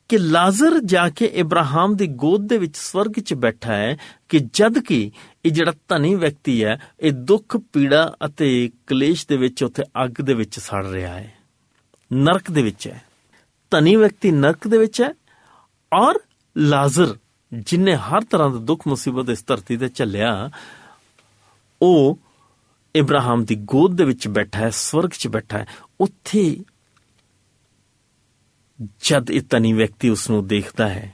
ਕਿ 0.09 0.17
ਲਾਜ਼ਰ 0.17 0.79
ਜਾ 0.79 1.09
ਕੇ 1.09 1.25
ਇਬਰਾਹਿਮ 1.25 1.95
ਦੀ 1.95 2.07
ਗੋਦ 2.07 2.47
ਦੇ 2.47 2.57
ਵਿੱਚ 2.57 2.77
ਸਵਰਗ 2.77 3.11
'ਚ 3.11 3.33
ਬੈਠਾ 3.33 3.73
ਹੈ 3.73 3.97
ਕਿ 4.29 4.39
ਜਦ 4.53 4.79
ਕਿ 4.79 5.11
ਇਹ 5.45 5.51
ਜਿਹੜਾ 5.51 5.73
ਧਨੀ 5.87 6.15
ਵਿਅਕਤੀ 6.15 6.63
ਹੈ, 6.63 6.81
ਇਹ 6.99 7.11
ਦੁੱਖ, 7.11 7.57
ਪੀੜਾ 7.57 8.15
ਅਤੇ 8.25 8.71
ਕਲੇਸ਼ 8.87 9.27
ਦੇ 9.27 9.37
ਵਿੱਚ 9.37 9.63
ਉੱਥੇ 9.63 9.83
ਅੱਗ 10.03 10.21
ਦੇ 10.21 10.33
ਵਿੱਚ 10.33 10.59
ਸੜ 10.59 10.85
ਰਿਹਾ 10.85 11.13
ਹੈ। 11.13 11.33
ਨਰਕ 12.13 12.51
ਦੇ 12.51 12.61
ਵਿੱਚ 12.61 12.87
ਹੈ। 12.87 13.03
ਧਨੀ 13.71 13.95
ਵਿਅਕਤੀ 13.95 14.31
ਨਰਕ 14.31 14.67
ਦੇ 14.67 14.77
ਵਿੱਚ 14.77 15.01
ਹੈ 15.01 15.13
ਔਰ 15.93 16.19
ਲਾਜ਼ਰ 16.57 17.17
ਜਿਨੇ 17.53 17.95
ਹਰ 17.95 18.21
ਤਰ੍ਹਾਂ 18.21 18.49
ਦਾ 18.49 18.57
ਦੁੱਖ 18.57 18.87
ਮੁਸੀਬਤ 18.87 19.29
ਇਸ 19.29 19.45
ਧਰਤੀ 19.45 19.77
ਤੇ 19.77 19.89
ਝੱਲਿਆ, 19.89 20.49
ਉਹ 21.81 22.19
ਇਬਰਾਹਿਮ 22.95 23.45
ਦੀ 23.45 23.55
ਗੋਦ 23.55 23.95
ਦੇ 23.97 24.03
ਵਿੱਚ 24.03 24.27
ਬੈਠਾ 24.27 24.59
ਹੈ, 24.59 24.69
ਸਵਰਗ 24.69 25.09
'ਚ 25.09 25.27
ਬੈਠਾ 25.27 25.57
ਹੈ। 25.57 25.67
ਉੱਥੇ 26.01 26.63
ਜਦ 29.01 29.31
ਇਹ 29.31 29.41
ਤਨੀ 29.41 29.73
ਵਿਅਕਤੀ 29.73 30.09
ਉਸ 30.09 30.29
ਨੂੰ 30.29 30.47
ਦੇਖਦਾ 30.47 30.89
ਹੈ, 30.89 31.13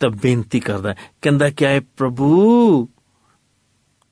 ਤਾਂ 0.00 0.10
ਬੇਨਤੀ 0.10 0.60
ਕਰਦਾ 0.60 0.88
ਹੈ, 0.88 0.96
ਕਹਿੰਦਾ 1.22 1.50
ਕਿ 1.50 1.66
ਆਏ 1.66 1.80
ਪ੍ਰਭੂ, 1.80 2.88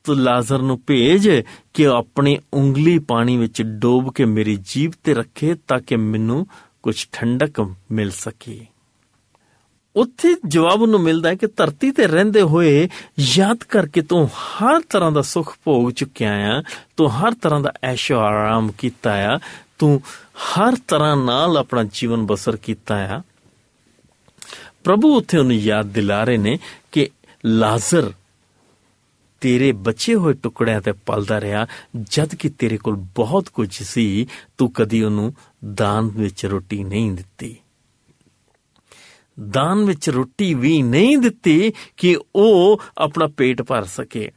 ਤੂੰ 0.04 0.16
ਲਾਜ਼ਰ 0.16 0.58
ਨੂੰ 0.58 0.80
ਭੇਜ 0.86 1.28
ਕਿ 1.74 1.86
ਉਹ 1.86 1.96
ਆਪਣੀ 1.96 2.38
ਉਂਗਲੀ 2.54 2.98
ਪਾਣੀ 2.98 3.36
ਵਿੱਚ 3.36 3.62
ਡੋਬ 3.62 4.12
ਕੇ 4.12 4.24
ਮੇਰੀ 4.24 4.56
ਜੀਭ 4.56 4.92
ਤੇ 5.04 5.14
ਰੱਖੇ 5.14 5.54
ਤਾਂ 5.54 5.78
ਕਿ 5.80 5.96
ਮੈਨੂੰ 5.96 6.46
ਕੁਝ 6.82 7.06
ਠੰਡਕ 7.12 7.60
ਮਿਲ 7.92 8.10
ਸਕੇ। 8.10 8.66
ਉੱਥੇ 9.96 10.36
ਜਵਾਬ 10.46 10.84
ਨੂੰ 10.84 11.00
ਮਿਲਦਾ 11.00 11.28
ਹੈ 11.28 11.34
ਕਿ 11.34 11.46
ਧਰਤੀ 11.46 11.90
ਤੇ 11.90 12.06
ਰਹਿੰਦੇ 12.06 12.42
ਹੋਏ 12.42 12.88
ਯਾਦ 13.18 13.64
ਕਰਕੇ 13.64 14.02
ਤੂੰ 14.02 14.28
ਹਰ 14.28 14.80
ਤਰ੍ਹਾਂ 14.80 15.12
ਦਾ 15.12 15.22
ਸੁੱਖ 15.22 15.56
ਭੋਗ 15.64 15.90
ਚੁੱਕਿਆ 15.90 16.58
ਆ, 16.58 16.62
ਤੂੰ 16.96 17.10
ਹਰ 17.10 17.34
ਤਰ੍ਹਾਂ 17.34 17.60
ਦਾ 17.60 17.72
ਐਸ਼ੋ 17.82 18.18
ਆਰਾਮ 18.18 18.72
ਕੀਤਾ 18.78 19.34
ਆ, 19.34 19.38
ਤੂੰ 19.78 20.02
ਹਰ 20.36 20.76
ਤਰ੍ਹਾਂ 20.88 21.16
ਨਾਲ 21.16 21.56
ਆਪਣਾ 21.56 21.84
ਜੀਵਨ 21.92 22.26
ਬਸਰ 22.26 22.56
ਕੀਤਾ 22.56 22.96
ਆ। 22.96 23.22
ਪ੍ਰਭੂ 24.84 25.16
ਉੱਥੇ 25.16 25.38
ਉਹਨੂੰ 25.38 25.54
ਯਾਦ 25.54 25.86
ਦਿਲਾ 25.86 26.24
ਰਹੇ 26.24 26.36
ਨੇ 26.36 26.58
ਕਿ 26.92 27.10
ਲਾਜ਼ਰ 27.46 28.12
ਤੇਰੇ 29.40 29.72
ਬਚੇ 29.72 30.14
ਹੋਏ 30.14 30.34
ਟੁਕੜਿਆਂ 30.34 30.80
ਤੇ 30.80 30.92
ਪਲਦਾ 30.92 31.40
ਰਿਹਾ, 31.40 31.66
ਜਦ 32.00 32.34
ਕਿ 32.34 32.48
ਤੇਰੇ 32.48 32.76
ਕੋਲ 32.76 32.94
ਬਹੁਤ 32.94 33.48
ਕੁਝ 33.48 33.82
ਸੀ, 33.82 34.26
ਤੂੰ 34.58 34.72
ਕਦੀ 34.72 35.02
ਉਹਨੂੰ 35.02 35.34
ਦਾਨ 35.74 36.08
ਵਿੱਚ 36.08 36.46
ਰੋਟੀ 36.46 36.84
ਨਹੀਂ 36.84 37.12
ਦਿੱਤੀ। 37.12 37.56
ਦਾਨ 39.50 39.84
ਵਿੱਚ 39.84 40.10
ਰੋਟੀ 40.10 40.54
ਵੀ 40.54 40.82
ਨਹੀਂ 40.82 41.18
ਦਿੱਤੀ 41.18 41.72
ਕਿ 41.96 42.18
ਉਹ 42.36 42.82
ਆਪਣਾ 42.98 43.26
ਪੇਟ 43.26 43.62
ਭਰ 43.62 43.84
ਸਕੇ। 43.84 44.32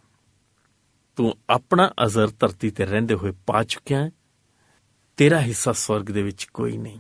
ਤੂੰ 1.16 1.38
ਆਪਣਾ 1.50 1.92
ਅਜ਼ਰ 2.06 2.28
ਧਰਤੀ 2.40 2.70
ਤੇ 2.70 2.86
ਰਹਿੰਦੇ 2.86 3.16
ਹੋਏ 3.16 3.34
ਪਾ 3.46 3.64
ਚੁੱਕਿਆ 3.64 4.00
ਹੈ। 4.00 4.12
ਤੇਰਾ 5.18 5.42
ਹਿੱਸਾ 5.42 5.72
ਸਵਰਗ 5.72 6.04
ਦੇ 6.04 6.22
ਵਿੱਚ 6.22 6.44
ਕੋਈ 6.54 6.78
ਨਹੀਂ। 6.78 7.00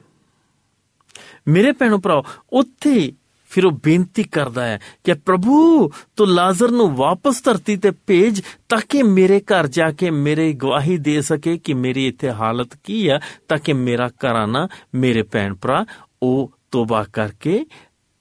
ਮੇਰੇ 1.48 1.72
ਭੈਣੋ 1.72 1.98
ਭਰਾਓ, 1.98 2.24
ਉੱਥੇ 2.54 3.14
ਫਿਰ 3.50 3.66
ਉਹ 3.66 3.72
ਬੇਨਤੀ 3.72 4.24
ਕਰਦਾ 4.24 4.66
ਹੈ 4.66 4.80
ਕਿ 5.04 5.14
ਪ੍ਰਭੂ, 5.14 5.90
ਤੂੰ 6.16 6.28
ਲਾਜ਼ਰ 6.28 6.72
ਨੂੰ 6.72 6.96
ਵਾਪਸ 6.96 7.44
ਧਰਤੀ 7.44 7.78
ਤੇ 7.78 7.92
ਭੇਜ 7.92 8.42
ਤਾਂ 8.70 8.82
ਕਿ 8.90 9.04
ਮੇਰੇ 9.04 9.40
ਘਰ 9.40 9.68
ਜਾ 9.68 9.92
ਕੇ 9.92 10.10
ਮੇਰੇ 10.10 10.54
ਗਵਾਹੀ 10.54 10.98
ਦੇ 10.98 11.22
ਸਕੇ 11.22 11.58
ਕਿ 11.58 11.74
ਮੇਰੀ 11.74 12.08
ਇੱਥੇ 12.08 12.32
ਹਾਲਤ 12.32 12.78
ਕੀ 12.84 13.10
ਹੈ, 13.10 13.20
ਤਾਂ 13.48 13.58
ਕਿ 13.58 13.74
ਮੇਰਾ 13.74 14.08
ਘਰਾਨਾ 14.08 14.68
ਮੇਰੇ 14.96 15.24
ਭੈਣ 15.24 15.56
ਭਰਾ, 15.56 15.86
ਉਹ 16.24 16.52
ਤੋਬਾ 16.76 17.04
ਕਰਕੇ 17.04 17.66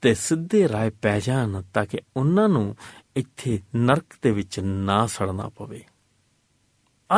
ਤੇ 0.01 0.13
ਸਿੱਧੇ 0.13 0.69
ਰਾਹ 0.69 0.89
ਪੈ 1.01 1.19
ਜਾਣ 1.19 1.61
ਤਾਂ 1.73 1.85
ਕਿ 1.85 1.99
ਉਹਨਾਂ 2.17 2.49
ਨੂੰ 2.49 2.75
ਇੱਥੇ 3.15 3.59
ਨਰਕ 3.75 4.05
ਦੇ 4.21 4.31
ਵਿੱਚ 4.31 4.59
ਨਾ 4.59 5.07
ਸੜਨਾ 5.07 5.49
ਪਵੇ। 5.49 5.83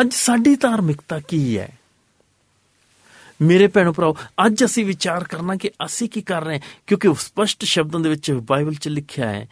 ਅੱਜ 0.02 0.14
ਸਾਡੀ 0.14 0.56
ਧਾਰਮਿਕਤਾ 0.56 1.20
ਕੀ 1.20 1.58
ਹੈ? 1.58 1.78
ਮੇਰੇ 3.42 3.68
ਭੈਣੋ 3.68 3.94
ਭਰਾਓ, 3.94 4.16
ਅੱਜ 4.46 4.66
ਅਸੀਂ 4.66 4.86
ਵਿਚਾਰ 4.86 5.24
ਕਰਨਾ 5.24 5.56
ਕਿ 5.56 5.72
ਅਸੀਂ 5.86 6.10
ਕੀ 6.10 6.22
ਕਰ 6.22 6.44
ਰਹੇ 6.44 6.54
ਹਾਂ? 6.54 6.62
ਕਿਉਂਕਿ 6.88 7.14
ਸਪਸ਼ਟ 7.20 7.66
ਸ਼ਬਦਾਂ 7.66 8.00
ਦੇ 8.00 8.10
ਵਿੱਚ 8.10 8.32
ਬਾਈਬਲ 8.32 8.74
'ਚ 8.74 8.88
ਲਿਖਿਆ 8.88 9.30
ਹੈ 9.30 9.50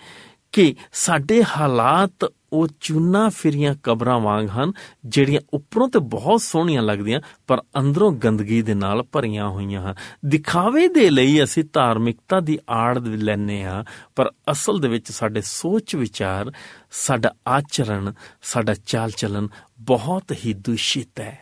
ਕਿ 0.56 0.76
ਸਾਡੇ 0.94 1.44
ਹਾਲਾਤ 1.44 2.34
ਉਹ 2.54 2.68
ਚੂਨਾ 2.80 3.30
ਫਿਰੀਆਂ 3.30 3.76
ਕਬਰਾਂ 3.84 4.20
ਵਾਂਗ 4.20 4.50
ਹਨ, 4.50 4.72
ਜਿਹੜੀਆਂ 5.06 5.42
ਉੱਪਰੋਂ 5.54 5.90
ਤੇ 5.90 6.00
ਬਹੁਤ 6.00 6.42
ਸੋਹਣੀਆਂ 6.42 6.82
ਲੱਗਦੀਆਂ, 6.82 7.22
ਪਰ 7.48 7.62
ਅੰਦਰੋਂ 7.80 8.12
ਗੰਦਗੀ 8.12 8.62
ਦੇ 8.62 8.74
ਨਾਲ 8.74 9.04
ਭਰੀਆਂ 9.04 9.50
ਹੋਈਆਂ 9.50 9.82
ਹਨ। 9.82 9.96
ਦਿਖਾਵੇ 10.26 10.88
ਦੇ 10.88 11.10
ਲਈ 11.10 11.44
ਅਸੀਂ 11.44 11.64
ਧਾਰਮਿਕਤਾ 11.74 12.40
ਦੀ 12.40 12.60
ਆੜ 12.70 13.00
ਲੈਨੇ 13.00 13.66
ਆ 13.66 13.84
ਪਰ 14.16 14.32
ਅਸਲ 14.52 14.80
ਦੇ 14.80 14.88
ਵਿੱਚ 14.88 15.12
ਸਾਡੇ 15.12 15.42
ਸੋਚ 15.42 15.96
ਵਿਚਾਰ, 15.96 16.52
ਸਾਡਾ 16.92 17.34
ਆਚਰਣ, 17.48 18.12
ਸਾਡਾ 18.42 18.74
ਚਾਲ 18.74 19.12
ਚਲਨ 19.12 19.48
ਬਹੁਤ 19.80 20.32
ਹੀ 20.46 20.54
ਦੂਸ਼ਿਤ 20.54 21.20
ਹੈ। 21.20 21.40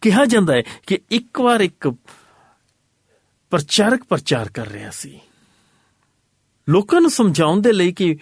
ਕਿਹਾ 0.00 0.24
ਜਾਂਦਾ 0.24 0.54
ਹੈ 0.54 0.62
ਕਿ 0.86 0.98
ਇੱਕ 1.10 1.40
ਵਾਰ 1.40 1.60
ਇੱਕ 1.60 1.88
ਪ੍ਰਚਾਰਕ 3.50 4.04
ਪ੍ਰਚਾਰ 4.04 4.48
ਕਰ 4.48 4.66
ਰਿਹਾ 4.66 4.90
ਸੀ। 4.90 5.20
ਲੋਕਾਂ 6.68 7.00
ਨੂੰ 7.00 7.10
ਸਮਝਾਉਣ 7.10 7.60
ਦੇ 7.60 7.72
ਲਈ 7.72 7.92
ਕਿ 7.92 8.18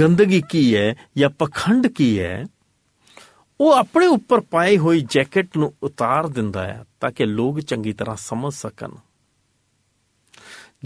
ਗੰਦਗੀ 0.00 0.42
ਕੀ 0.50 0.76
ਹੈ 0.76 0.94
ਜਾਂ 1.16 1.30
ਪਖੰਡ 1.30 1.86
ਕੀ 1.86 2.20
ਹੈ, 2.20 2.44
ਉਹ 3.60 3.72
ਆਪਣੇ 3.72 4.06
ਉੱਪਰ 4.06 4.40
ਪਾਈ 4.40 4.78
ਹੋਈ 4.78 5.00
ਜੈਕਟ 5.00 5.56
ਨੂੰ 5.56 5.74
ਉਤਾਰ 5.82 6.26
ਦਿੰਦਾ 6.26 6.64
ਹੈ 6.64 6.84
ਤਾਂ 7.00 7.10
ਕਿ 7.10 7.24
ਲੋਕ 7.24 7.60
ਚੰਗੀ 7.60 7.92
ਤਰ੍ਹਾਂ 7.92 8.16
ਸਮਝ 8.16 8.52
ਸਕਣ। 8.52 8.90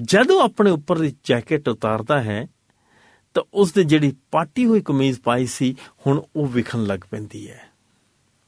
ਜਦੋਂ 0.02 0.42
ਆਪਣੇ 0.42 0.70
ਉੱਪਰ 0.70 0.98
ਦੀ 0.98 1.14
ਜੈਕਟ 1.24 1.68
ਉਤਾਰਦਾ 1.68 2.22
ਹੈ, 2.22 2.46
ਤਾਂ 3.34 3.42
ਉਸ 3.54 3.72
ਦੇ 3.72 3.84
ਜਿਹੜੀ 3.84 4.16
ਪਾਟੀ 4.30 4.66
ਹੋਈ 4.66 4.80
ਕਮੀਜ਼ 4.80 5.20
ਪਾਈ 5.20 5.46
ਸੀ, 5.46 5.76
ਹੁਣ 6.06 6.22
ਉਹ 6.36 6.46
ਵਿਖਣ 6.46 6.84
ਲੱਗ 6.84 7.00
ਪੈਂਦੀ 7.10 7.50
ਹੈ। 7.50 7.68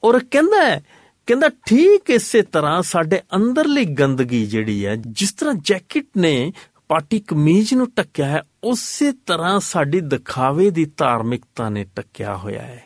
ਔਰ 0.03 0.23
ਕਹਿੰਦਾ 0.31 0.65
ਹੈ, 0.65 0.83
ਕਹਿੰਦਾ 1.27 1.49
ਠੀਕ 1.49 2.09
ਇਸੇ 2.09 2.41
ਤਰ੍ਹਾਂ 2.41 2.81
ਸਾਡੇ 2.81 3.21
ਅੰਦਰਲੀ 3.35 3.85
ਗੰਦਗੀ 3.85 4.45
ਜਿਹੜੀ 4.45 4.85
ਹੈ, 4.85 4.95
ਜਿਸ 4.95 5.33
ਤਰ੍ਹਾਂ 5.33 5.55
ਜੈਕਟ 5.55 6.05
ਨੇ 6.17 6.53
ਪਾਟੀ 6.87 7.19
ਕਮੀਜ਼ 7.19 7.73
ਨੂੰ 7.73 7.91
ਟੱਕਿਆ 7.91 8.25
ਹੈ, 8.25 8.41
ਉਸੇ 8.63 9.11
ਤਰ੍ਹਾਂ 9.11 9.59
ਸਾਡੀ 9.59 10.01
ਦਿਖਾਵੇ 10.01 10.69
ਦੀ 10.69 10.91
ਧਾਰਮਿਕਤਾ 10.97 11.69
ਨੇ 11.69 11.83
ਟੱਕਿਆ 11.83 12.35
ਹੋਇਆ 12.35 12.61
ਹੈ। 12.61 12.83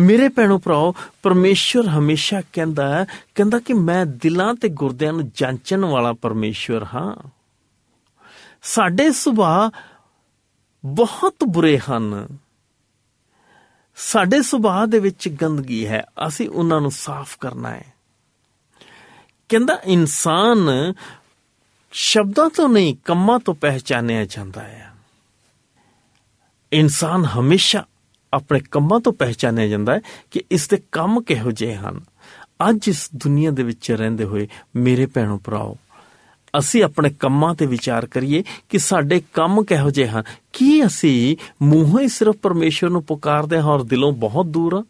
ਮੇਰੇ 0.00 0.28
ਭੈਣੋ 0.28 0.58
ਭਰਾਓ, 0.58 0.94
ਪਰਮੇਸ਼ਵਰ 1.22 1.88
ਹਮੇਸ਼ਾ 1.88 2.42
ਕਹਿੰਦਾ 2.52 2.88
ਹੈ, 2.88 3.06
ਕਹਿੰਦਾ 3.34 3.58
ਕਿ 3.58 3.72
ਮੈਂ 3.72 4.06
ਦਿਲਾਂ 4.06 4.54
ਤੇ 4.54 4.68
ਗੁਰਦਿਆਂ 4.68 5.12
ਨੂੰ 5.12 5.30
ਜਾਂਚਣ 5.34 5.84
ਵਾਲਾ 5.84 6.12
ਪਰਮੇਸ਼ਵਰ 6.12 6.84
ਹਾਂ। 6.84 7.28
ਸਾਡੇ 8.62 9.12
ਸੁਭਾਅ 9.12 9.78
ਬਹੁਤ 10.84 11.34
ਬੁਰੇ 11.44 11.78
ਹਨ। 11.78 12.38
ਸਾਡੇ 13.96 14.42
ਸੁਭਾਅ 14.42 14.86
ਦੇ 14.86 14.98
ਵਿੱਚ 14.98 15.28
ਗੰਦਗੀ 15.28 15.86
ਹੈ, 15.86 16.06
ਅਸੀਂ 16.28 16.48
ਉਹਨਾਂ 16.48 16.80
ਨੂੰ 16.80 16.90
ਸਾਫ਼ 16.90 17.38
ਕਰਨਾ 17.40 17.70
ਹੈ। 17.70 17.94
ਕਹਿੰਦਾ, 19.48 19.80
ਇਨਸਾਨ 19.84 20.94
ਸ਼ਬਦਾਂ 21.92 22.50
ਤੋਂ 22.50 22.68
ਨਹੀਂ, 22.68 22.96
ਕੰਮਾਂ 23.04 23.38
ਤੋਂ 23.38 23.54
ਪਹਿਚਾਨਿਆ 23.54 24.24
ਜਾਂਦਾ 24.24 24.62
ਹੈ। 24.62 24.92
ਇਨਸਾਨ 26.72 27.24
ਹਮੇਸ਼ਾ 27.24 27.84
ਆਪਣੇ 28.32 28.60
ਕੰਮਾਂ 28.70 29.00
ਤੋਂ 29.00 29.12
ਪਹਿਚਾਨਿਆ 29.12 29.66
ਜਾਂਦਾ 29.66 29.94
ਹੈ 29.94 30.00
ਕਿ 30.30 30.42
ਇਸ 30.50 30.68
ਦੇ 30.68 30.78
ਕੰਮ 30.92 31.20
ਕਿਹੋ 31.20 31.50
ਜਿਹੇ 31.50 31.74
ਹਨ। 31.74 32.00
ਅੱਜ 32.68 32.88
ਇਸ 32.88 33.10
ਦੁਨੀਆ 33.16 33.50
ਦੇ 33.50 33.62
ਵਿੱਚ 33.62 33.92
ਰਹਿੰਦੇ 33.92 34.24
ਹੋਏ 34.24 34.48
ਮੇਰੇ 34.76 35.06
ਭੈਣੋ 35.06 35.38
ਭਰਾਓ, 35.44 35.76
ਅਸੀਂ 36.58 36.84
ਆਪਣੇ 36.84 37.10
ਕੰਮਾਂ 37.10 37.54
ਤੇ 37.54 37.66
ਵਿਚਾਰ 37.66 38.06
ਕਰੀਏ 38.06 38.44
ਕਿ 38.68 38.78
ਸਾਡੇ 38.78 39.22
ਕੰਮ 39.32 39.64
ਕਿਹੋ 39.64 39.90
ਜਿਹੇ 39.90 40.08
ਹਨ। 40.08 40.22
ਕੀ 40.52 40.86
ਅਸੀਂ 40.86 41.36
ਮੂੰਹੋਂ 41.62 42.00
ਹੀ 42.00 42.08
ਸਿਰਫ 42.08 42.36
ਪਰਮੇਸ਼ਵਰ 42.36 42.90
ਨੂੰ 42.90 43.02
ਪੁਕਾਰਦੇ 43.02 43.56
ਹਾਂ 43.56 43.64
ਔਰ 43.64 43.82
ਦਿਲੋਂ 43.82 44.12
ਬਹੁਤ 44.12 44.46
ਦੂਰ 44.46 44.76
ਹਾਂ? 44.76 44.82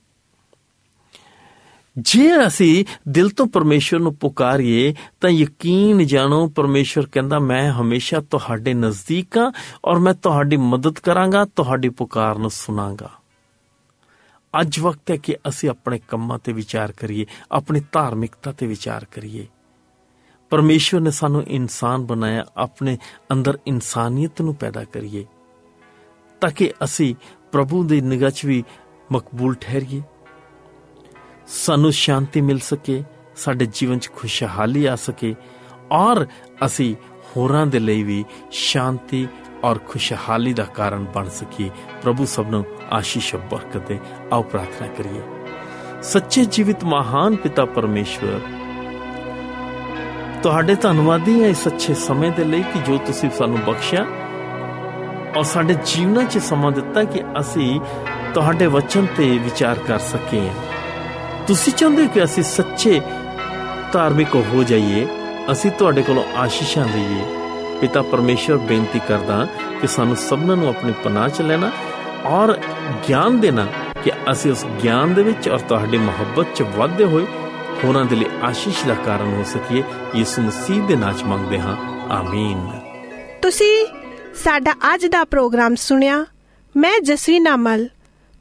ਜੇ 1.98 2.46
ਅਸੀਂ 2.46 2.84
ਦਿਲ 3.08 3.28
ਤੋਂ 3.30 3.46
ਪਰਮੇਸ਼ਵਰ 3.46 4.00
ਨੂੰ 4.00 4.14
ਪੁਕਾਰੀਏ, 4.14 4.94
ਤਾਂ 5.20 5.30
ਯਕੀਨ 5.30 6.04
ਜਾਣੋ, 6.06 6.46
ਪਰਮੇਸ਼ਵਰ 6.48 7.06
ਕਹਿੰਦਾ, 7.12 7.38
ਮੈਂ 7.38 7.72
ਹਮੇਸ਼ਾ 7.72 8.20
ਤੁਹਾਡੇ 8.20 8.74
ਨਜ਼ਦੀਕ 8.74 9.36
ਹਾਂ 9.38 9.50
ਔਰ 9.84 9.98
ਮੈਂ 9.98 10.14
ਤੁਹਾਡੀ 10.14 10.56
ਮਦਦ 10.56 10.98
ਕਰਾਂਗਾ, 10.98 11.44
ਤੁਹਾਡੀ 11.44 11.88
ਪੁਕਾਰ 11.88 12.38
ਨੂੰ 12.38 12.50
ਸੁਨਾਂਗਾ 12.50 13.10
ਅੱਜ 14.54 14.78
ਵਕਤ 14.80 15.10
ਹੈ 15.10 15.16
ਕਿ 15.16 15.36
ਅਸੀਂ 15.48 15.68
ਆਪਣੇ 15.70 15.98
ਕੰਮਾਂ 16.08 16.38
ਤੇ 16.38 16.52
ਵਿਚਾਰ 16.52 16.92
ਕਰੀਏ, 16.92 17.26
ਆਪਣੀ 17.52 17.80
ਧਾਰਮਿਕਤਾ 17.92 18.52
ਤੇ 18.52 18.66
ਵਿਚਾਰ 18.66 19.04
ਕਰੀਏ। 19.04 19.46
ਪਰਮੇਸ਼ਵਰ 20.50 21.00
ਨੇ 21.00 21.10
ਸਾਨੂੰ 21.10 21.42
ਇਨਸਾਨ 21.42 22.04
ਬਣਾਇਆ, 22.06 22.44
ਆਪਣੇ 22.56 22.96
ਅੰਦਰ 23.32 23.58
ਇਨਸਾਨੀਅਤ 23.66 24.42
ਨੂੰ 24.42 24.54
ਪੈਦਾ 24.54 24.84
ਕਰੀਏ, 24.84 25.24
ਤਾਂ 26.40 26.50
ਕਿ 26.50 26.72
ਅਸੀਂ 26.84 27.14
ਪ੍ਰਭੂ 27.52 27.82
ਦੀ 27.84 28.00
ਨਿਗਾਹ 28.00 28.30
'ਚ 28.30 28.44
ਵੀ 28.44 28.62
ਮਕਬੂਲ 29.12 29.54
ਠਹਿਰੀਏ। 29.60 30.02
ਸਾਨੂੰ 31.48 31.90
ਸ਼ਾਂਤੀ 31.92 32.40
ਮਿਲ 32.40 32.58
ਸਕੇ, 32.58 33.02
ਸਾਡੇ 33.36 33.66
ਜੀਵਨ 33.72 33.98
'ਚ 33.98 34.10
ਖੁਸ਼ਹਾਲੀ 34.16 34.84
ਆ 34.86 34.96
ਸਕੇ, 34.96 35.34
ਔਰ 35.92 36.26
ਅਸੀਂ 36.66 36.94
ਹੋਰਾਂ 37.36 37.66
ਦੇ 37.66 37.78
ਲਈ 37.78 38.02
ਵੀ 38.02 38.24
ਸ਼ਾਂਤੀ 38.50 39.26
ਔਰ 39.64 39.78
ਖੁਸ਼ਹਾਲੀ 39.88 40.52
ਦਾ 40.52 40.64
ਕਾਰਨ 40.64 41.04
ਬਣ 41.14 41.28
ਸਕੀਏ। 41.28 41.70
ਪ੍ਰਭੂ 42.02 42.24
ਸਭ 42.24 42.46
ਨੂੰ 42.50 42.64
ਆਸ਼ੀਸ਼ 42.90 43.34
ਬਰਕਤ 43.50 43.86
ਦੇ। 43.88 43.98
ਆਓ 44.32 44.42
ਪ੍ਰਾਰਥਨਾ 44.42 44.88
ਕਰੀਏ। 44.88 45.22
ਸੱਚੇ 46.02 46.44
ਜੀਵਿਤ 46.44 46.84
ਮਹਾਨ 46.84 47.36
ਪਿਤਾ 47.36 47.64
ਪਰਮੇਸ਼ਵਰ, 47.64 48.40
ਤੁਹਾਡੇ 50.42 50.74
ਧੰਨਵਾਦੀ 50.74 51.40
ਹਾਂ 51.42 51.48
ਇਸ 51.48 51.66
ਅੱਛੇ 51.68 51.94
ਸਮੇਂ 51.94 52.30
ਦੇ 52.30 52.44
ਲਈ 52.44 52.62
ਕਿ 52.62 52.78
ਜੋ 52.78 52.98
ਤੁਸੀਂ 52.98 53.30
ਸਾਨੂੰ 53.30 53.58
ਬਖਸ਼ਿਆ 53.60 54.06
ਔਰ 55.36 55.44
ਸਾਡੇ 55.44 55.74
ਜੀਵਨਾਂ 55.86 56.24
'ਚ 56.24 56.38
ਸਮਾਂ 56.38 56.72
ਦਿੱਤਾ 56.72 57.04
ਕਿ 57.04 57.22
ਅਸੀਂ 57.40 57.80
ਤੁਹਾਡੇ 58.34 58.66
ਵਚਨ 58.66 59.06
ਤੇ 59.16 59.38
ਵਿਚਾਰ 59.38 59.78
ਕਰ 59.78 59.98
ਸਕੀਏ। 59.98 60.50
ਤੁਸੀਂ 61.48 61.72
ਚਾਹੁੰਦੇ 61.72 62.02
ਹੋ 62.02 62.08
ਕਿ 62.08 62.24
ਅਸੀਂ 62.24 62.42
ਸੱਚੇ 62.42 63.00
ਧਾਰਮਿਕ 63.92 64.34
ਹੋ 64.34 64.62
ਜਾਈਏ? 64.62 65.06
ਅਸੀਂ 65.52 65.70
ਤੁਹਾਡੇ 65.70 66.02
ਕੋਲੋਂ 66.02 66.24
ਆਸ਼ੀਸ਼ਾਂ 66.36 66.84
ਲਈਏ। 66.84 67.24
ਪਿਤਾ 67.80 68.02
ਪਰਮੇਸ਼ਰ 68.02 68.56
ਬੇਨਤੀ 68.56 69.00
ਕਰਦਾ 69.08 69.46
ਕਿ 69.80 69.86
ਸਾਨੂੰ 69.86 70.16
ਸਭਨਾਂ 70.16 70.56
ਨੂੰ 70.56 70.68
ਆਪਣੀ 70.68 70.92
ਪਨਾਹ 71.04 71.28
ਚ 71.28 71.42
ਲੈਣਾ 71.42 71.70
ਔਰ 72.24 72.58
ਗਿਆਨ 73.08 73.40
ਦੇਣਾ 73.40 73.66
ਕਿ 74.04 74.12
ਅਸੀਂ 74.30 74.50
ਉਸ 74.50 74.66
ਗਿਆਨ 74.82 75.14
ਦੇ 75.14 75.22
ਵਿੱਚ 75.22 75.48
ਔਰ 75.48 75.58
ਤੁਹਾਡੀ 75.58 75.98
ਮੁਹੱਬਤ 75.98 76.46
ਚ 76.54 76.62
ਵਧਦੇ 76.62 77.04
ਹੋਏ 77.04 77.26
ਹੋਰਾਂ 77.84 78.04
ਦੇ 78.04 78.16
ਲਈ 78.16 78.26
ਆਸ਼ੀਸ਼ 78.42 78.86
ਦਾ 78.86 78.94
ਕਾਰਨ 78.94 79.34
ਹੋ 79.34 79.44
ਸਕੀਏ। 79.46 79.82
ਯਿਸੂ 80.14 80.42
ਮਸੀਹ 80.42 80.82
ਦੇ 80.82 80.96
ਨਾਮ 80.96 81.12
ਚ 81.12 81.22
ਮੰਗਦੇ 81.22 81.60
ਹਾਂ। 81.60 81.76
ਆਮੀਨ। 82.12 82.70
ਤੁਸੀਂ 83.42 83.86
ਸਾਡਾ 84.34 84.74
ਅੱਜ 84.94 85.06
ਦਾ 85.06 85.24
ਪ੍ਰੋਗਰਾਮ 85.24 85.74
ਸੁਣਿਆ। 85.74 86.26
ਮੈਂ 86.76 87.00
ਜਸਵੀ 87.00 87.40
ਨਾਮਲ 87.40 87.88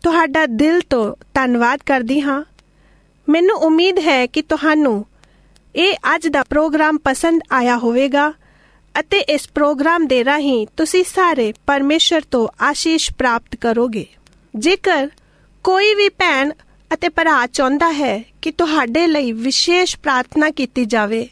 ਤੁਹਾਡਾ 0.04 0.46
ਦਿਲ 0.46 0.82
ਤੋਂ 0.82 1.16
ਧੰਨਵਾਦ 1.34 1.80
ਕਰਦੀ 1.86 2.22
ਹਾਂ। 2.22 2.44
ਮੈਨੂੰ 3.30 3.56
ਉਮੀਦ 3.58 4.00
ਹੈ 4.00 4.26
ਕਿ 4.26 4.42
ਤੁਹਾਨੂੰ 4.42 5.06
ਇਹ 5.76 5.96
ਅੱਜ 6.16 6.28
ਦਾ 6.28 6.44
ਪ੍ਰੋਗਰਾਮ 6.44 6.98
ਪਸੰਦ 6.98 7.42
ਆਇਆ 7.52 7.78
ਹੋਵੇਗਾ 7.78 8.34
ਅਤੇ 9.00 9.20
ਇਸ 9.20 9.48
ਪ੍ਰੋਗਰਾਮ 9.56 10.08
ਦੇ 10.08 10.26
ਰਾਹੀਂ 10.26 10.68
ਤੁਸੀਂ 10.78 11.04
ਸਾਰੇ 11.04 11.54
ਪਰਮੇਸ਼ਰ 11.68 12.22
ਤੋਂ 12.32 12.48
ਆਸ਼ੀਸ਼ 12.62 13.12
ਪ੍ਰਾਪਤ 13.14 13.56
ਕਰੋਗੇ। 13.56 14.06
ਜੇਕਰ 14.56 15.10
ਕੋਈ 15.64 15.94
ਵੀ 15.94 16.10
ਭੈਣ 16.10 16.52
ਅਤੇ 16.94 17.10
ਭਰਾ 17.10 17.46
ਚਾਹੁੰਦਾ 17.48 17.92
ਹੈ 17.92 18.24
ਕਿ 18.42 18.52
ਤੁਹਾਡੇ 18.52 19.08
ਲਈ 19.08 19.32
ਵਿਸ਼ੇਸ਼ 19.32 19.98
ਪ੍ਰਾਰਥਨਾ 19.98 20.50
ਕੀਤੀ 20.50 20.86
ਜਾਵੇ 20.86 21.28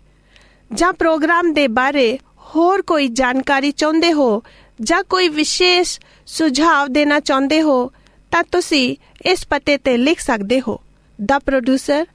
ਜਾਂ 0.73 0.93
ਪ੍ਰੋਗਰਾਮ 0.93 1.53
ਦੇ 1.53 1.67
ਬਾਰੇ 1.67 2.19
ਹੋਰ 2.55 2.81
ਕੋਈ 2.81 3.07
ਜਾਣਕਾਰੀ 3.07 3.71
ਚਾਹੁੰਦੇ 3.71 4.13
ਹੋ 4.13 4.43
ਜਾਂ 4.81 5.03
ਕੋਈ 5.03 5.27
ਵਿਸ਼ੇਸ਼ 5.29 5.99
ਸੁਝਾਅ 6.27 6.87
ਦੇਣਾ 6.87 7.19
ਚਾਹੁੰਦੇ 7.19 7.61
ਹੋ, 7.61 7.91
ਤਾਂ 8.31 8.43
ਤੁਸੀਂ 8.51 8.95
ਇਸ 9.25 9.47
ਪਤੇ 9.47 9.77
ਤੇ 9.77 9.97
ਲਿਖ 9.97 10.19
ਸਕਦੇ 10.19 10.61
ਹੋ। 10.61 10.81
ਦਾ 11.19 11.39
producer 11.39 12.05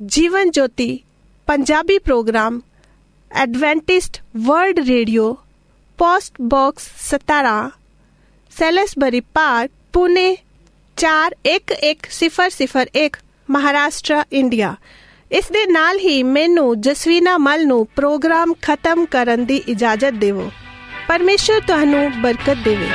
Jeevan 0.00 0.50
Jyoti 0.50 1.00
Punjabi 1.48 1.98
program 1.98 2.60
Adventist 3.30 4.22
world 4.36 4.88
radio 4.88 5.36
post 5.98 6.34
box 6.48 6.88
17 7.06 7.68
Salisbury 8.52 9.20
park 9.34 9.70
Pune 9.92 10.36
411001 10.96 13.08
Maharashtra 13.48 14.24
India 14.32 14.76
ਇਸ 15.30 15.44
ਦੇ 15.52 15.66
ਨਾਲ 15.66 15.98
ਹੀ 15.98 16.22
ਮੈਨੂੰ 16.22 16.80
ਜਸਵੀਨਾ 16.80 17.38
ਮਲ 17.38 17.66
ਨੂੰ 17.66 17.86
ਪ੍ਰੋਗਰਾਮ 17.96 18.54
ਖਤਮ 18.62 19.06
ਕਰਨ 19.06 19.44
ਦੀ 19.44 19.62
ਇਜਾਜ਼ਤ 19.68 20.14
ਦਿਵੋ 20.18 20.50
ਪਰਮੇਸ਼ਰ 21.08 21.60
ਤੁਹਾਨੂੰ 21.60 22.22
ਬਰਕਤ 22.22 22.56
ਦੇਵੇ 22.64 22.88